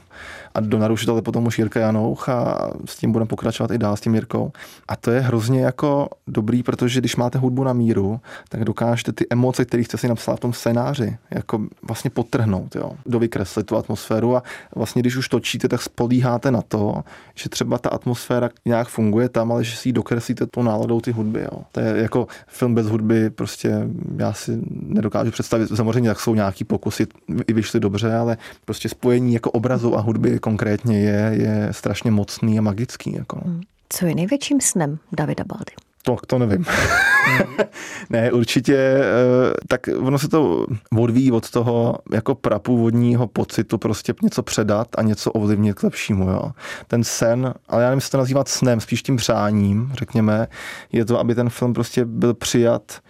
A 0.56 0.60
do 0.60 0.80
narušitele 0.80 1.22
potom 1.22 1.48
už 1.48 1.60
Jirka 1.60 1.80
Janouch 1.80 2.30
a 2.30 2.70
s 2.86 2.98
tím 2.98 3.12
budeme 3.12 3.28
pokračovat 3.28 3.72
i 3.72 3.78
dál 3.78 3.96
s 3.96 4.02
tím 4.02 4.16
Jirkou. 4.16 4.52
A 4.88 4.96
to 4.96 5.12
je 5.12 5.20
hrozně 5.20 5.62
jako 5.62 6.10
dobrý, 6.28 6.64
protože 6.64 7.00
když 7.00 7.16
máte 7.16 7.40
hudbu 7.40 7.64
na 7.64 7.74
míru, 7.74 8.20
tak 8.50 8.64
dokážete 9.00 9.12
ty 9.12 9.26
emoce, 9.30 9.66
které 9.66 9.84
jste 9.84 9.98
si 9.98 10.08
napsal 10.08 10.36
v 10.36 10.40
tom 10.40 10.54
scénáři, 10.54 11.18
jako 11.32 11.68
vlastně 11.82 12.10
potrhnout, 12.10 12.76
jo, 12.76 12.92
dovykreslit 13.06 13.66
tu 13.66 13.78
atmosféru 13.78 14.36
a 14.36 14.44
vlastně 14.76 15.02
když 15.02 15.16
už 15.16 15.30
točíte, 15.30 15.68
tak 15.68 15.82
spolíháte 15.82 16.52
na 16.52 16.62
to, 16.62 17.04
že 17.36 17.50
třeba 17.50 17.78
ta 17.78 17.90
atmosféra 17.90 18.50
nějak 18.66 18.88
funguje 18.88 19.30
tam, 19.30 19.52
ale 19.52 19.64
že 19.64 19.78
si 19.78 19.90
ji 19.90 19.94
dokreslíte 19.94 20.46
tou 20.46 20.64
náladou 20.64 21.02
ty 21.02 21.12
hudby, 21.12 21.42
jo. 21.42 21.64
To 21.72 21.80
je 21.80 22.02
jako 22.02 22.28
film 22.48 22.76
bez 22.76 22.88
hudby, 22.88 23.30
prostě 23.30 23.88
já 24.18 24.34
si 24.34 24.60
nedokážu 24.70 25.32
představit, 25.32 25.68
samozřejmě 25.76 26.10
tak 26.10 26.20
jsou 26.20 26.36
nějaký 26.36 26.64
pokusy, 26.64 27.08
i 27.48 27.54
vyšly 27.54 27.80
dobře, 27.80 28.16
ale 28.16 28.38
prostě 28.66 28.90
spojení 28.90 29.34
jako 29.34 29.52
obrazu 29.52 29.98
a 29.98 30.02
hudby 30.02 30.40
konkrétně 30.40 31.00
je, 31.00 31.32
je 31.34 31.68
strašně 31.72 32.12
mocný 32.12 32.60
a 32.60 32.62
magický. 32.62 33.16
Jako. 33.16 33.42
Hmm. 33.46 33.62
Co 33.90 34.06
je 34.06 34.16
největším 34.16 34.62
snem 34.62 35.00
Davida 35.12 35.44
Baldy? 35.48 35.89
To, 36.04 36.18
to 36.28 36.40
nevím. 36.40 36.66
ne, 38.10 38.32
určitě, 38.32 38.76
eh, 38.76 39.04
tak 39.68 39.82
ono 40.00 40.20
se 40.20 40.28
to 40.28 40.66
odvíjí 40.98 41.32
od 41.32 41.50
toho 41.50 41.98
jako 42.12 42.36
prapůvodního 42.36 43.28
pocitu 43.28 43.78
prostě 43.78 44.14
něco 44.24 44.44
předat 44.44 44.88
a 44.98 45.02
něco 45.02 45.32
ovlivnit 45.32 45.80
k 45.80 45.84
lepšímu. 45.84 46.30
Jo. 46.30 46.52
Ten 46.88 47.04
sen, 47.04 47.54
ale 47.70 47.84
já 47.84 47.90
nevím, 47.90 47.98
jestli 47.98 48.12
to 48.12 48.18
nazývat 48.18 48.48
snem, 48.48 48.80
spíš 48.80 49.04
tím 49.04 49.16
přáním, 49.16 49.92
řekněme, 49.94 50.48
je 50.92 51.06
to, 51.06 51.20
aby 51.20 51.36
ten 51.36 51.50
film 51.50 51.74
prostě 51.74 52.06
byl 52.06 52.34
přijat 52.34 53.02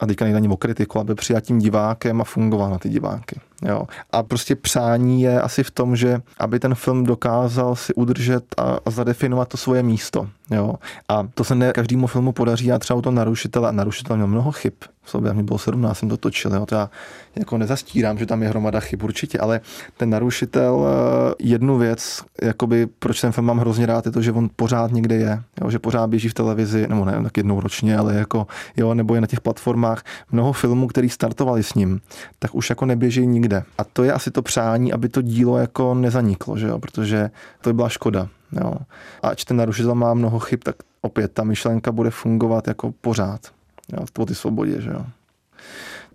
a 0.00 0.06
teďka 0.06 0.24
nejde 0.24 0.36
ani 0.36 0.48
o 0.48 0.56
kritiku, 0.56 0.98
aby 0.98 1.14
přijat 1.14 1.44
tím 1.44 1.58
divákem 1.58 2.20
a 2.20 2.24
fungoval 2.24 2.70
na 2.70 2.78
ty 2.78 2.88
diváky. 2.88 3.40
Jo. 3.62 3.82
A 4.12 4.22
prostě 4.22 4.56
přání 4.56 5.22
je 5.22 5.40
asi 5.40 5.62
v 5.62 5.70
tom, 5.70 5.96
že 5.96 6.20
aby 6.38 6.60
ten 6.60 6.74
film 6.74 7.04
dokázal 7.04 7.76
si 7.76 7.94
udržet 7.94 8.44
a, 8.56 8.78
a 8.86 8.90
zadefinovat 8.90 9.48
to 9.48 9.56
svoje 9.56 9.82
místo. 9.82 10.28
Jo. 10.50 10.74
A 11.08 11.28
to 11.34 11.44
se 11.44 11.54
ne 11.54 11.72
každému 11.72 12.06
filmu 12.06 12.32
podaří. 12.32 12.66
Já 12.66 12.78
třeba 12.78 12.98
u 12.98 13.02
toho 13.02 13.14
narušitele, 13.14 13.68
a 13.68 13.72
narušitel 13.72 14.16
měl 14.16 14.26
mnoho 14.26 14.52
chyb 14.52 14.72
v 15.08 15.10
sobě, 15.10 15.34
mě 15.34 15.42
bylo 15.42 15.58
17, 15.58 15.98
jsem 15.98 16.08
to 16.08 16.16
točil. 16.16 16.54
Jo. 16.54 16.66
To 16.66 16.74
já 16.74 16.90
jako 17.36 17.58
nezastírám, 17.58 18.18
že 18.18 18.26
tam 18.26 18.42
je 18.42 18.48
hromada 18.48 18.80
chyb 18.80 19.02
určitě, 19.02 19.38
ale 19.38 19.60
ten 19.96 20.10
narušitel 20.10 20.86
eh, 20.86 21.34
jednu 21.38 21.78
věc, 21.78 22.24
jakoby, 22.42 22.86
proč 22.86 23.20
ten 23.20 23.32
film 23.32 23.46
mám 23.46 23.58
hrozně 23.58 23.86
rád, 23.86 24.06
je 24.06 24.12
to, 24.12 24.22
že 24.22 24.32
on 24.32 24.50
pořád 24.56 24.92
někde 24.92 25.14
je, 25.14 25.42
jo, 25.60 25.70
že 25.70 25.78
pořád 25.78 26.06
běží 26.06 26.28
v 26.28 26.34
televizi, 26.34 26.86
nebo 26.88 27.04
ne, 27.04 27.22
tak 27.22 27.36
jednou 27.36 27.60
ročně, 27.60 27.98
ale 27.98 28.14
jako, 28.14 28.46
jo, 28.76 28.94
nebo 28.94 29.14
je 29.14 29.20
na 29.20 29.26
těch 29.26 29.40
platformách. 29.40 30.02
Mnoho 30.32 30.52
filmů, 30.52 30.86
který 30.88 31.08
startovali 31.08 31.62
s 31.62 31.74
ním, 31.74 32.00
tak 32.38 32.54
už 32.54 32.70
jako 32.70 32.86
neběží 32.86 33.26
nikde. 33.26 33.62
A 33.78 33.84
to 33.84 34.04
je 34.04 34.12
asi 34.12 34.30
to 34.30 34.42
přání, 34.42 34.92
aby 34.92 35.08
to 35.08 35.22
dílo 35.22 35.58
jako 35.58 35.94
nezaniklo, 35.94 36.56
že 36.56 36.66
jo? 36.66 36.78
protože 36.78 37.30
to 37.60 37.70
by 37.70 37.74
byla 37.74 37.88
škoda. 37.88 38.28
Jo? 38.52 38.74
Ač 39.22 39.44
ten 39.44 39.56
narušitel 39.56 39.94
má 39.94 40.14
mnoho 40.14 40.38
chyb, 40.38 40.60
tak 40.62 40.76
opět 41.00 41.32
ta 41.32 41.44
myšlenka 41.44 41.92
bude 41.92 42.10
fungovat 42.10 42.68
jako 42.68 42.92
pořád. 43.00 43.57
Jo? 43.92 44.06
V 44.06 44.26
ty 44.26 44.34
svobodě, 44.34 44.80
že 44.80 44.90
jo 44.90 45.04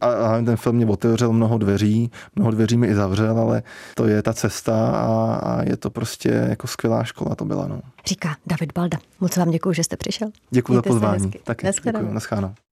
a 0.04 0.42
ten 0.46 0.58
film 0.58 0.76
mě 0.76 0.86
otevřel 0.86 1.34
mnoho 1.34 1.58
dveří, 1.58 2.12
mnoho 2.36 2.52
dveří 2.52 2.78
mi 2.78 2.88
i 2.88 2.96
zavřel, 2.96 3.40
ale 3.40 3.64
to 3.96 4.08
je 4.08 4.24
ta 4.24 4.34
cesta 4.34 4.88
a, 4.92 5.36
a 5.36 5.64
je 5.64 5.78
to 5.78 5.90
prostě 5.90 6.30
jako 6.30 6.68
skvělá 6.68 7.04
škola 7.04 7.36
to 7.36 7.46
byla. 7.46 7.68
No. 7.68 7.82
Říká 8.06 8.36
David 8.46 8.74
Balda. 8.74 8.98
Moc 9.20 9.38
vám 9.38 9.50
děkuji, 9.50 9.74
že 9.74 9.84
jste 9.84 9.98
přišel. 9.98 10.32
Děkuji 10.50 10.74
za 10.74 10.82
pozvání. 10.82 11.32
Taky, 11.44 11.68
děkuji, 11.68 12.14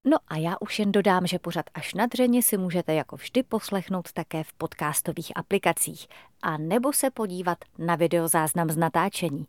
No 0.06 0.18
a 0.28 0.38
já 0.38 0.56
už 0.60 0.80
jen 0.80 0.92
dodám, 0.92 1.28
že 1.28 1.40
pořad 1.40 1.66
až 1.74 1.94
na 1.94 2.06
dřeně 2.06 2.44
si 2.44 2.58
můžete 2.58 2.94
jako 2.94 3.16
vždy 3.16 3.44
poslechnout 3.44 4.12
také 4.14 4.44
v 4.44 4.54
podcastových 4.54 5.32
aplikacích 5.36 6.08
a 6.44 6.58
nebo 6.58 6.94
se 6.94 7.10
podívat 7.10 7.58
na 7.78 7.96
videozáznam 7.96 8.70
z 8.70 8.78
natáčení. 8.78 9.46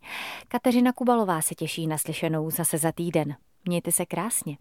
Kateřina 0.48 0.92
Kubalová 0.92 1.42
se 1.42 1.54
těší 1.54 1.86
na 1.86 1.98
slyšenou 1.98 2.50
zase 2.50 2.78
za 2.78 2.92
týden. 2.92 3.34
Mějte 3.64 3.92
se 3.92 4.06
krásně. 4.06 4.50